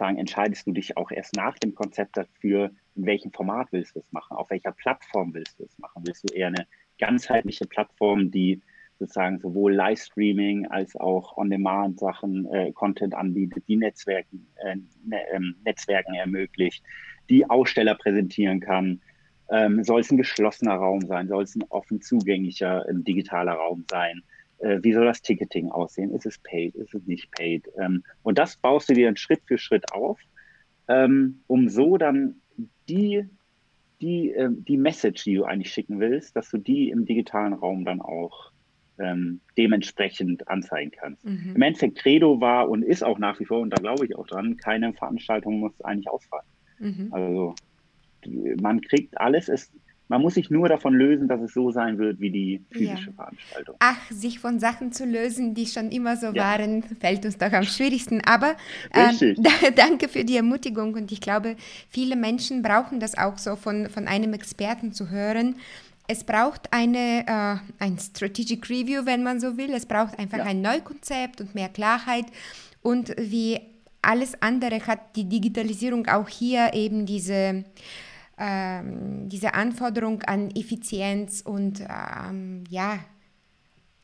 ähm, 0.00 0.06
sagen, 0.06 0.18
entscheidest 0.18 0.66
du 0.66 0.72
dich 0.72 0.96
auch 0.96 1.10
erst 1.10 1.36
nach 1.36 1.58
dem 1.58 1.74
Konzept 1.74 2.16
dafür, 2.16 2.70
in 2.94 3.06
welchem 3.06 3.32
Format 3.32 3.68
willst 3.70 3.94
du 3.94 4.00
es 4.00 4.12
machen, 4.12 4.36
auf 4.36 4.50
welcher 4.50 4.72
Plattform 4.72 5.34
willst 5.34 5.58
du 5.58 5.64
es 5.64 5.78
machen. 5.78 6.02
Willst 6.04 6.28
du 6.28 6.34
eher 6.34 6.48
eine 6.48 6.66
ganzheitliche 6.98 7.66
Plattform, 7.66 8.30
die 8.30 8.60
sozusagen 8.98 9.38
sowohl 9.38 9.74
Livestreaming 9.74 10.66
als 10.66 10.96
auch 10.96 11.36
On-Demand-Sachen, 11.36 12.52
äh, 12.52 12.72
Content 12.72 13.14
anbietet, 13.14 13.64
die 13.68 13.76
Netzwerken, 13.76 14.48
äh, 14.56 14.76
ne, 15.04 15.20
ähm, 15.32 15.54
Netzwerken 15.64 16.14
ermöglicht, 16.14 16.82
die 17.30 17.48
Aussteller 17.48 17.94
präsentieren 17.94 18.58
kann. 18.58 19.00
Ähm, 19.50 19.84
soll 19.84 20.00
es 20.00 20.10
ein 20.10 20.16
geschlossener 20.16 20.74
Raum 20.74 21.06
sein? 21.06 21.28
Soll 21.28 21.44
es 21.44 21.54
ein 21.54 21.64
offen 21.68 22.02
zugänglicher 22.02 22.88
äh, 22.88 22.94
digitaler 22.94 23.52
Raum 23.52 23.84
sein? 23.88 24.22
Äh, 24.58 24.78
wie 24.82 24.92
soll 24.92 25.04
das 25.04 25.22
Ticketing 25.22 25.70
aussehen? 25.70 26.12
Ist 26.12 26.26
es 26.26 26.38
paid? 26.38 26.74
Ist 26.74 26.94
es 26.94 27.06
nicht 27.06 27.30
paid? 27.32 27.68
Ähm, 27.78 28.02
und 28.22 28.38
das 28.38 28.56
baust 28.56 28.88
du 28.88 28.94
dir 28.94 29.06
dann 29.06 29.16
Schritt 29.16 29.42
für 29.46 29.58
Schritt 29.58 29.92
auf, 29.92 30.18
ähm, 30.88 31.40
um 31.46 31.68
so 31.68 31.96
dann 31.96 32.36
die, 32.88 33.24
die, 34.00 34.32
äh, 34.32 34.48
die 34.50 34.76
Message, 34.76 35.24
die 35.24 35.34
du 35.34 35.44
eigentlich 35.44 35.72
schicken 35.72 36.00
willst, 36.00 36.36
dass 36.36 36.50
du 36.50 36.58
die 36.58 36.90
im 36.90 37.04
digitalen 37.04 37.52
Raum 37.52 37.84
dann 37.84 38.00
auch 38.00 38.52
ähm, 38.98 39.40
dementsprechend 39.56 40.48
anzeigen 40.48 40.90
kannst. 40.90 41.24
Mhm. 41.24 41.52
Im 41.54 41.62
Endeffekt 41.62 41.98
Credo 41.98 42.40
war 42.40 42.68
und 42.68 42.82
ist 42.82 43.04
auch 43.04 43.18
nach 43.18 43.38
wie 43.38 43.44
vor, 43.44 43.60
und 43.60 43.70
da 43.70 43.76
glaube 43.76 44.06
ich 44.06 44.16
auch 44.16 44.26
dran, 44.26 44.56
keine 44.56 44.92
Veranstaltung 44.92 45.60
muss 45.60 45.80
eigentlich 45.82 46.08
ausfallen. 46.08 46.46
Mhm. 46.80 47.08
Also 47.12 47.54
man 48.60 48.80
kriegt 48.80 49.18
alles, 49.20 49.48
es, 49.48 49.70
man 50.08 50.22
muss 50.22 50.34
sich 50.34 50.50
nur 50.50 50.68
davon 50.68 50.94
lösen, 50.94 51.28
dass 51.28 51.40
es 51.40 51.52
so 51.52 51.70
sein 51.70 51.98
wird 51.98 52.18
wie 52.18 52.30
die 52.30 52.64
physische 52.70 53.10
ja. 53.10 53.12
Veranstaltung. 53.12 53.76
Ach, 53.78 54.10
sich 54.10 54.38
von 54.38 54.58
Sachen 54.58 54.90
zu 54.92 55.04
lösen, 55.04 55.54
die 55.54 55.66
schon 55.66 55.90
immer 55.90 56.16
so 56.16 56.28
ja. 56.28 56.44
waren, 56.44 56.82
fällt 56.82 57.24
uns 57.24 57.36
doch 57.36 57.52
am 57.52 57.64
schwierigsten. 57.64 58.22
Aber 58.24 58.56
äh, 58.92 59.34
danke 59.76 60.08
für 60.08 60.24
die 60.24 60.36
Ermutigung 60.36 60.94
und 60.94 61.12
ich 61.12 61.20
glaube, 61.20 61.56
viele 61.90 62.16
Menschen 62.16 62.62
brauchen 62.62 63.00
das 63.00 63.16
auch 63.16 63.38
so 63.38 63.56
von, 63.56 63.88
von 63.90 64.08
einem 64.08 64.32
Experten 64.32 64.92
zu 64.92 65.10
hören. 65.10 65.56
Es 66.06 66.24
braucht 66.24 66.72
eine, 66.72 67.26
äh, 67.26 67.84
ein 67.84 67.98
Strategic 67.98 68.70
Review, 68.70 69.04
wenn 69.04 69.22
man 69.22 69.40
so 69.40 69.58
will. 69.58 69.74
Es 69.74 69.84
braucht 69.84 70.18
einfach 70.18 70.38
ja. 70.38 70.44
ein 70.44 70.62
Neukonzept 70.62 71.42
und 71.42 71.54
mehr 71.54 71.68
Klarheit. 71.68 72.24
Und 72.80 73.14
wie 73.18 73.60
alles 74.00 74.40
andere 74.40 74.86
hat 74.86 75.16
die 75.16 75.28
Digitalisierung 75.28 76.06
auch 76.06 76.28
hier 76.28 76.70
eben 76.72 77.04
diese 77.04 77.64
ähm, 78.38 79.28
diese 79.28 79.54
Anforderung 79.54 80.22
an 80.22 80.50
Effizienz 80.50 81.40
und 81.40 81.80
ähm, 81.80 82.64
ja, 82.68 82.98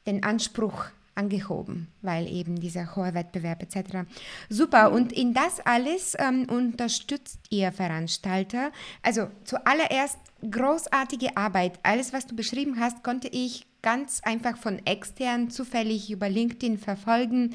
den 0.07 0.23
Anspruch 0.23 0.87
angehoben, 1.15 1.89
weil 2.03 2.27
eben 2.27 2.57
dieser 2.61 2.97
hohe 2.97 3.15
Wettbewerb 3.15 3.63
etc. 3.63 4.09
Super, 4.49 4.93
und 4.93 5.13
in 5.13 5.33
das 5.33 5.61
alles 5.61 6.17
ähm, 6.19 6.47
unterstützt 6.49 7.39
ihr 7.51 7.73
Veranstalter. 7.73 8.73
Also 9.03 9.29
zuallererst 9.45 10.19
großartige 10.51 11.37
Arbeit. 11.37 11.79
Alles, 11.83 12.13
was 12.13 12.27
du 12.27 12.35
beschrieben 12.35 12.79
hast, 12.81 13.03
konnte 13.03 13.29
ich 13.29 13.67
ganz 13.83 14.21
einfach 14.25 14.57
von 14.57 14.85
extern 14.87 15.51
zufällig 15.51 16.11
über 16.11 16.29
LinkedIn 16.29 16.79
verfolgen 16.79 17.55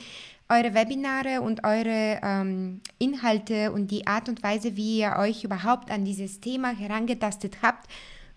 eure 0.50 0.74
Webinare 0.74 1.42
und 1.42 1.64
eure 1.64 2.20
ähm, 2.24 2.82
Inhalte 2.98 3.72
und 3.72 3.92
die 3.92 4.08
Art 4.08 4.28
und 4.30 4.42
Weise, 4.42 4.76
wie 4.76 5.00
ihr 5.00 5.16
euch 5.18 5.44
überhaupt 5.44 5.92
an 5.92 6.06
dieses 6.06 6.42
Thema 6.42 6.76
herangetastet 6.76 7.58
habt. 7.62 7.90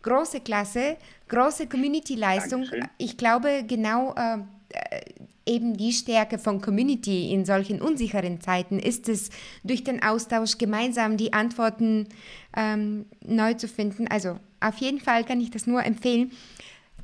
Große 0.03 0.41
Klasse, 0.41 0.97
große 1.29 1.69
Community-Leistung. 1.69 2.67
Ich 2.99 3.17
glaube, 3.17 3.65
genau 3.67 4.15
äh, 4.15 4.39
äh, 4.71 5.01
eben 5.47 5.77
die 5.77 5.93
Stärke 5.93 6.39
von 6.39 6.61
Community 6.61 7.33
in 7.33 7.45
solchen 7.45 7.81
unsicheren 7.81 8.41
Zeiten 8.41 8.79
ist 8.79 9.09
es, 9.09 9.31
durch 9.65 9.83
den 9.83 10.03
Austausch 10.03 10.59
gemeinsam 10.59 11.17
die 11.17 11.33
Antworten 11.33 12.09
ähm, 12.57 13.07
neu 13.25 13.55
zu 13.55 13.69
finden. 13.69 14.07
Also 14.09 14.39
auf 14.61 14.77
jeden 14.79 15.01
Fall 15.01 15.25
kann 15.25 15.41
ich 15.41 15.51
das 15.51 15.67
nur 15.67 15.85
empfehlen. 15.85 16.31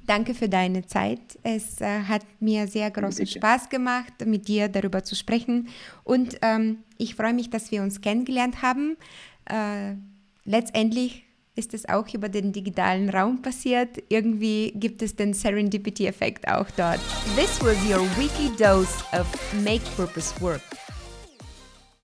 Danke 0.08 0.32
für 0.32 0.48
deine 0.48 0.86
Zeit. 0.86 1.20
Es 1.42 1.82
äh, 1.82 2.00
hat 2.04 2.22
mir 2.40 2.66
sehr 2.66 2.90
großen 2.90 3.26
Spaß 3.26 3.68
gemacht, 3.68 4.24
mit 4.24 4.48
dir 4.48 4.68
darüber 4.68 5.04
zu 5.04 5.14
sprechen. 5.14 5.68
Und 6.02 6.38
ähm, 6.40 6.78
ich 6.96 7.14
freue 7.14 7.34
mich, 7.34 7.50
dass 7.50 7.70
wir 7.70 7.82
uns 7.82 8.00
kennengelernt 8.00 8.62
haben. 8.62 8.96
Äh, 9.44 9.96
letztendlich 10.46 11.24
ist 11.56 11.74
es 11.74 11.86
auch 11.86 12.08
über 12.14 12.30
den 12.30 12.52
digitalen 12.52 13.10
Raum 13.10 13.42
passiert. 13.42 14.02
Irgendwie 14.08 14.72
gibt 14.76 15.02
es 15.02 15.14
den 15.14 15.34
Serendipity-Effekt 15.34 16.48
auch 16.48 16.70
dort. 16.74 17.00
This 17.36 17.60
was 17.60 17.76
your 17.84 18.00
weekly 18.16 18.48
dose 18.56 19.04
of 19.12 19.26
Make 19.62 19.84
Purpose 19.94 20.32
Work. 20.40 20.62